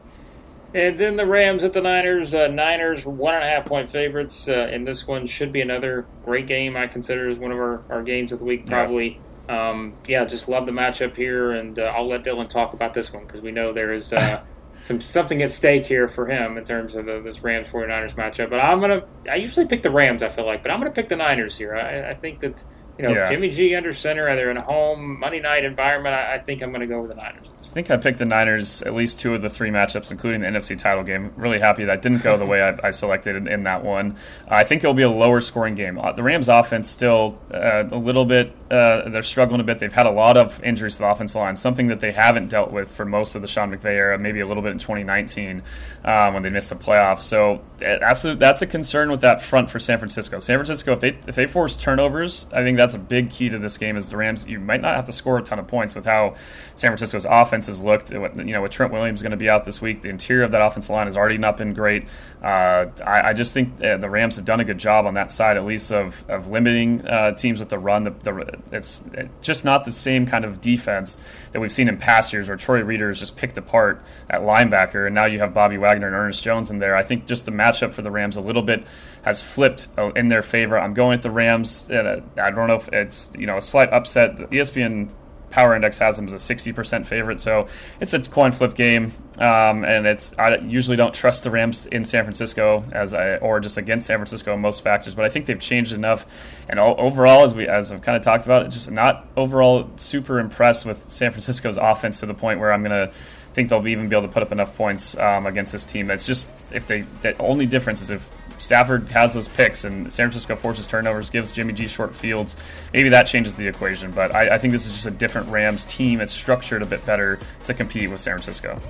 And 0.75 0.99
then 0.99 1.17
the 1.17 1.25
Rams 1.25 1.62
at 1.62 1.73
the 1.73 1.81
Niners. 1.81 2.35
Uh, 2.35 2.49
Niners 2.49 3.07
one 3.07 3.35
and 3.35 3.45
a 3.45 3.47
half 3.47 3.64
point 3.64 3.90
favorites 3.90 4.49
uh, 4.49 4.69
in 4.73 4.83
this 4.83 5.07
one. 5.07 5.27
Should 5.27 5.53
be 5.53 5.61
another 5.61 6.05
great 6.25 6.49
game. 6.49 6.77
I 6.77 6.88
consider 6.88 7.31
as 7.31 7.38
one 7.38 7.53
of 7.53 7.59
our, 7.59 7.85
our 7.88 8.03
games 8.03 8.33
of 8.33 8.40
the 8.40 8.45
week. 8.45 8.67
Probably. 8.67 9.21
Yeah. 9.49 9.71
Um, 9.71 9.95
yeah, 10.07 10.25
just 10.25 10.49
love 10.49 10.67
the 10.67 10.73
matchup 10.73 11.14
here, 11.14 11.53
and 11.53 11.79
uh, 11.79 11.83
I'll 11.83 12.09
let 12.09 12.25
Dillon 12.25 12.49
talk 12.49 12.73
about 12.73 12.95
this 12.95 13.12
one 13.12 13.27
because 13.27 13.43
we 13.43 13.53
know 13.53 13.73
there 13.73 13.93
is 13.93 14.12
uh, 14.12 14.43
some 14.83 15.01
something 15.01 15.43
at 15.43 15.51
stake 15.51 15.87
here 15.87 16.09
for 16.09 16.27
him 16.27 16.59
in 16.59 16.64
terms 16.64 16.97
of 16.97 17.07
the, 17.07 17.21
this 17.21 17.43
Rams 17.43 17.69
49ers 17.69 18.14
matchup. 18.14 18.51
But 18.51 18.59
I'm 18.59 18.81
gonna. 18.81 19.05
I 19.31 19.37
usually 19.37 19.67
pick 19.67 19.83
the 19.83 19.90
Rams. 19.90 20.25
I 20.25 20.29
feel 20.29 20.47
like, 20.47 20.62
but 20.62 20.73
I'm 20.73 20.81
gonna 20.81 20.90
pick 20.90 21.09
the 21.09 21.17
Niners 21.17 21.57
here. 21.57 21.77
I, 21.77 22.11
I 22.11 22.14
think 22.14 22.40
that 22.40 22.64
you 22.98 23.04
know, 23.04 23.12
yeah. 23.12 23.28
Jimmy 23.28 23.50
G 23.50 23.74
under 23.74 23.92
center, 23.92 24.28
either 24.28 24.50
in 24.50 24.57
a 24.57 24.62
home 24.62 25.18
Monday 25.20 25.40
night 25.40 25.64
environment. 25.64 26.14
I, 26.14 26.35
I 26.35 26.38
think 26.38 26.62
I'm 26.62 26.70
going 26.70 26.80
to 26.80 26.87
go 26.87 27.00
with 27.00 27.11
the 27.11 27.16
Niners. 27.16 27.48
I 27.70 27.74
think 27.74 27.90
I 27.90 27.96
picked 27.96 28.18
the 28.18 28.24
Niners 28.24 28.83
at 28.83 28.94
least 28.94 29.18
two 29.18 29.35
of 29.35 29.42
the 29.42 29.50
three 29.50 29.70
matchups, 29.70 30.11
including 30.11 30.42
the 30.42 30.46
NFC 30.46 30.79
title 30.79 31.03
game. 31.03 31.33
Really 31.37 31.59
happy 31.59 31.85
that 31.85 32.03
didn't 32.03 32.22
go 32.22 32.37
the 32.37 32.46
way 32.46 32.62
I, 32.62 32.88
I 32.88 32.90
selected 32.90 33.37
in, 33.37 33.48
in, 33.48 33.62
that 33.64 33.83
one. 33.83 34.16
I 34.46 34.64
think 34.64 34.85
it'll 34.85 34.94
be 34.94 35.03
a 35.03 35.11
lower 35.11 35.40
scoring 35.40 35.74
game. 35.74 35.98
Uh, 35.98 36.12
the 36.12 36.22
Rams' 36.22 36.48
offense 36.48 36.88
still 36.88 37.38
uh, 37.53 37.85
a 37.90 37.96
little 37.96 38.24
bit. 38.24 38.55
Uh, 38.70 39.09
they're 39.09 39.22
struggling 39.22 39.61
a 39.61 39.64
bit. 39.64 39.79
They've 39.79 39.92
had 39.92 40.07
a 40.07 40.11
lot 40.11 40.37
of 40.37 40.62
injuries 40.62 40.96
to 40.96 41.03
the 41.03 41.09
offensive 41.09 41.40
line, 41.40 41.57
something 41.57 41.88
that 41.88 42.00
they 42.00 42.12
haven't 42.12 42.48
dealt 42.48 42.72
with 42.72 42.90
for 42.90 43.05
most 43.05 43.35
of 43.35 43.42
the 43.42 43.48
Sean 43.48 43.70
McVay 43.70 43.94
era. 43.94 44.18
Maybe 44.18 44.40
a 44.40 44.46
little 44.46 44.62
bit 44.62 44.72
in 44.72 44.79
2019 44.79 45.62
uh, 46.05 46.31
when 46.33 46.42
they 46.42 46.50
missed 46.50 46.70
the 46.70 46.77
playoffs. 46.77 47.22
So 47.22 47.62
uh, 47.85 47.98
that's 48.00 48.24
a 48.24 48.35
that's 48.35 48.62
a 48.62 48.66
concern 48.66 49.11
with 49.11 49.20
that 49.20 49.40
front 49.42 49.70
for 49.70 49.79
San 49.79 49.98
Francisco. 49.98 50.40
San 50.40 50.59
Francisco, 50.59 50.92
if 50.92 51.00
they 51.00 51.18
if 51.27 51.35
they 51.35 51.46
force 51.46 51.77
turnovers, 51.77 52.46
I 52.53 52.62
think 52.62 52.77
that's 52.77 52.94
a 52.94 52.98
big 52.98 53.31
key 53.31 53.48
to 53.48 53.59
this 53.59 53.79
game. 53.79 53.96
Is 53.96 54.11
the 54.11 54.16
Rams? 54.16 54.48
You 54.48 54.61
might 54.61 54.81
not 54.81 54.96
have 54.96 55.07
to 55.07 55.12
score 55.12 55.38
a 55.38 55.42
ton 55.42 55.59
of 55.59 55.66
points 55.66 55.94
with 55.94 56.05
how 56.05 56.35
San 56.74 56.90
Francisco's 56.90 57.27
offense 57.29 57.54
has 57.55 57.83
looked. 57.83 58.11
You 58.11 58.29
know, 58.29 58.62
with 58.62 58.73
Trent 58.73 58.93
Williams 58.93 59.23
going 59.23 59.31
to 59.31 59.37
be 59.37 59.49
out 59.49 59.64
this 59.64 59.81
week, 59.81 60.03
the 60.03 60.09
interior 60.09 60.43
of 60.43 60.51
that 60.53 60.61
offensive 60.61 60.95
line 60.95 61.07
has 61.07 61.17
already 61.17 61.38
not 61.38 61.57
been 61.57 61.73
great. 61.73 62.07
Uh, 62.43 62.87
I, 63.05 63.31
I, 63.31 63.33
just 63.33 63.55
think 63.55 63.83
uh, 63.83 63.97
the 63.97 64.11
Rams 64.11 64.37
have 64.37 64.45
done 64.45 64.61
a 64.61 64.64
good 64.64 64.79
job 64.79 65.07
on 65.07 65.14
that 65.14 65.31
side, 65.31 65.57
at 65.57 65.64
least 65.64 65.93
of, 65.93 66.25
of 66.29 66.51
limiting 66.51 67.07
uh, 67.07 67.33
teams 67.33 67.61
with 67.61 67.71
the 67.71 67.79
run. 67.79 68.05
The, 68.05 68.11
the, 68.11 68.59
it's 68.73 69.03
just 69.40 69.64
not 69.64 69.85
the 69.85 69.93
same 69.93 70.27
kind 70.27 70.45
of 70.45 70.61
defense 70.61 71.17
that 71.53 71.61
we've 71.61 71.73
seen 71.73 71.88
in 71.88 71.97
past 71.97 72.33
years, 72.33 72.49
where 72.49 72.57
Troy 72.57 72.83
Reeder 72.83 73.11
is 73.11 73.19
just 73.19 73.37
picked 73.37 73.57
apart 73.57 74.05
at 74.29 74.43
linebacker, 74.43 75.07
and 75.07 75.14
now 75.14 75.27
you 75.27 75.38
have 75.38 75.55
Bobby 75.55 75.79
Wagner 75.79 76.07
and 76.07 76.17
Ernest 76.17 76.43
Jones 76.43 76.71
in 76.71 76.81
there. 76.81 76.97
I 76.97 77.03
think 77.03 77.27
just 77.27 77.47
the 77.47 77.53
matchup 77.53 77.95
for 77.95 78.03
the 78.03 78.11
Rams 78.11 78.37
a 78.37 78.40
little 78.40 78.62
bit 78.62 78.87
has 79.23 79.43
flipped 79.43 79.88
uh, 79.97 80.12
in 80.12 80.29
their 80.29 80.43
favor. 80.43 80.79
I'm 80.79 80.95
going 80.95 81.17
with 81.17 81.23
the 81.23 81.31
Rams. 81.31 81.88
and 81.90 82.23
I 82.38 82.51
don't 82.51 82.69
know 82.69 82.75
if 82.75 82.88
it's 82.88 83.31
you 83.38 83.47
know 83.47 83.57
a 83.57 83.62
slight 83.62 83.93
upset. 83.93 84.37
The 84.37 84.47
ESPN 84.47 85.09
Power 85.50 85.74
Index 85.74 85.98
has 85.98 86.16
them 86.16 86.26
as 86.26 86.33
a 86.33 86.37
60% 86.37 87.07
favorite, 87.07 87.38
so 87.38 87.68
it's 88.00 88.12
a 88.12 88.20
coin 88.20 88.52
flip 88.52 88.74
game. 88.74 89.12
Um, 89.38 89.85
and 89.85 90.07
it's 90.07 90.37
I 90.38 90.57
usually 90.59 90.96
don't 90.96 91.12
trust 91.12 91.42
the 91.42 91.50
Rams 91.50 91.87
in 91.87 92.04
San 92.04 92.24
Francisco 92.24 92.85
as 92.92 93.14
I 93.14 93.37
or 93.37 93.59
just 93.59 93.76
against 93.76 94.07
San 94.07 94.18
Francisco 94.18 94.54
in 94.54 94.61
most 94.61 94.83
factors, 94.83 95.14
but 95.14 95.24
I 95.24 95.28
think 95.28 95.46
they've 95.46 95.59
changed 95.59 95.92
enough. 95.92 96.26
And 96.68 96.78
all, 96.78 96.94
overall, 96.98 97.42
as 97.42 97.52
we 97.52 97.66
as 97.66 97.90
I've 97.90 98.02
kind 98.02 98.16
of 98.16 98.22
talked 98.22 98.44
about, 98.44 98.70
just 98.70 98.90
not 98.90 99.26
overall 99.37 99.90
super 99.96 100.38
impressed 100.38 100.87
with 100.87 101.02
San 101.02 101.33
Francisco's 101.33 101.78
offense 101.78 102.20
to 102.20 102.26
the 102.26 102.35
point 102.35 102.61
where 102.61 102.72
I'm 102.72 102.83
gonna 102.83 103.11
think 103.54 103.68
they'll 103.68 103.87
even 103.87 104.09
be 104.09 104.16
able 104.16 104.26
to 104.26 104.33
put 104.33 104.42
up 104.42 104.52
enough 104.52 104.76
points 104.76 105.16
um, 105.18 105.46
against 105.46 105.72
this 105.72 105.85
team. 105.85 106.11
It's 106.11 106.26
just 106.26 106.50
if 106.72 106.87
they 106.87 107.02
the 107.22 107.37
only 107.38 107.66
difference 107.66 108.02
is 108.02 108.11
if 108.11 108.28
Stafford 108.64 109.11
has 109.11 109.35
those 109.35 109.48
picks 109.48 109.85
and 109.85 110.12
San 110.12 110.27
Francisco 110.27 110.57
forces 110.57 110.87
turnovers, 110.87 111.31
gives 111.31 111.53
Jimmy 111.53 111.72
G 111.72 111.87
short 111.87 112.14
fields, 112.14 112.57
maybe 112.92 113.09
that 113.11 113.27
changes 113.27 113.57
the 113.57 113.66
equation. 113.66 114.11
But 114.11 114.35
I, 114.35 114.55
I 114.55 114.59
think 114.59 114.72
this 114.72 114.87
is 114.87 114.92
just 114.92 115.07
a 115.07 115.11
different 115.11 115.48
Rams 115.50 115.85
team. 115.85 116.20
It's 116.20 116.33
structured 116.33 116.83
a 116.83 116.87
bit 116.87 117.05
better 117.07 117.38
to 117.64 117.74
compete 117.74 118.11
with 118.11 118.20
San 118.20 118.35
Francisco. 118.35 118.81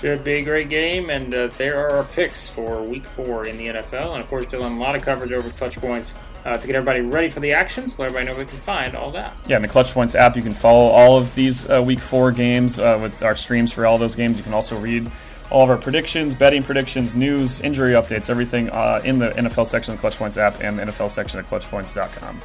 Should 0.00 0.24
be 0.24 0.40
a 0.40 0.44
great 0.44 0.68
game, 0.68 1.08
and 1.08 1.34
uh, 1.34 1.48
there 1.56 1.80
are 1.80 1.90
our 1.92 2.04
picks 2.04 2.50
for 2.50 2.82
Week 2.82 3.06
Four 3.06 3.48
in 3.48 3.56
the 3.56 3.68
NFL, 3.68 4.14
and 4.14 4.22
of 4.22 4.28
course, 4.28 4.44
Dillon, 4.44 4.76
a 4.76 4.78
lot 4.78 4.94
of 4.94 5.00
coverage 5.00 5.32
over 5.32 5.48
Clutch 5.48 5.76
Points 5.76 6.14
uh, 6.44 6.58
to 6.58 6.66
get 6.66 6.76
everybody 6.76 7.08
ready 7.10 7.30
for 7.30 7.40
the 7.40 7.52
action, 7.52 7.88
so 7.88 8.04
everybody 8.04 8.26
know 8.26 8.36
where 8.36 8.44
they 8.44 8.50
can 8.50 8.60
find 8.60 8.94
all 8.94 9.10
that. 9.12 9.34
Yeah, 9.48 9.56
in 9.56 9.62
the 9.62 9.68
Clutch 9.68 9.92
Points 9.92 10.14
app, 10.14 10.36
you 10.36 10.42
can 10.42 10.52
follow 10.52 10.90
all 10.90 11.18
of 11.18 11.34
these 11.34 11.68
uh, 11.70 11.82
Week 11.82 11.98
Four 11.98 12.30
games 12.30 12.78
uh, 12.78 12.98
with 13.00 13.22
our 13.24 13.34
streams 13.36 13.72
for 13.72 13.86
all 13.86 13.96
those 13.96 14.14
games. 14.14 14.36
You 14.36 14.44
can 14.44 14.52
also 14.52 14.78
read 14.78 15.10
all 15.50 15.64
of 15.64 15.70
our 15.70 15.76
predictions, 15.76 16.34
betting 16.34 16.62
predictions, 16.62 17.16
news, 17.16 17.60
injury 17.60 17.92
updates, 17.92 18.28
everything 18.28 18.70
uh, 18.70 19.00
in 19.04 19.18
the 19.18 19.30
NFL 19.30 19.66
section 19.66 19.92
of 19.94 19.98
the 19.98 20.00
Clutch 20.00 20.16
Points 20.16 20.36
app 20.36 20.60
and 20.60 20.78
the 20.78 20.84
NFL 20.84 21.10
section 21.10 21.38
at 21.38 21.44
clutchpoints.com. 21.46 22.40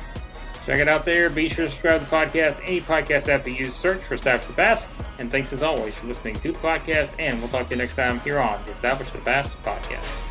Check 0.66 0.80
it 0.80 0.88
out 0.88 1.06
there. 1.06 1.30
Be 1.30 1.50
sure 1.50 1.66
to 1.66 1.70
subscribe 1.70 2.02
to 2.02 2.06
the 2.06 2.16
podcast, 2.16 2.62
any 2.64 2.82
podcast 2.82 3.30
app 3.30 3.48
you 3.48 3.54
use, 3.54 3.76
search 3.76 4.04
for 4.04 4.14
Establish 4.14 4.46
the 4.46 4.54
Pass. 4.54 5.04
And 5.20 5.32
thanks 5.32 5.52
as 5.54 5.64
always 5.64 5.96
for 5.96 6.08
listening 6.08 6.36
to 6.42 6.52
the 6.52 6.60
podcast, 6.60 7.16
and 7.20 7.38
we'll 7.40 7.48
talk 7.48 7.68
to 7.68 7.76
you 7.76 7.82
next 7.82 7.96
time 7.96 8.20
here 8.20 8.40
on 8.40 8.64
the 8.66 8.72
Establish 8.72 9.12
the 9.12 9.20
Pass 9.20 9.56
podcast. 9.58 10.28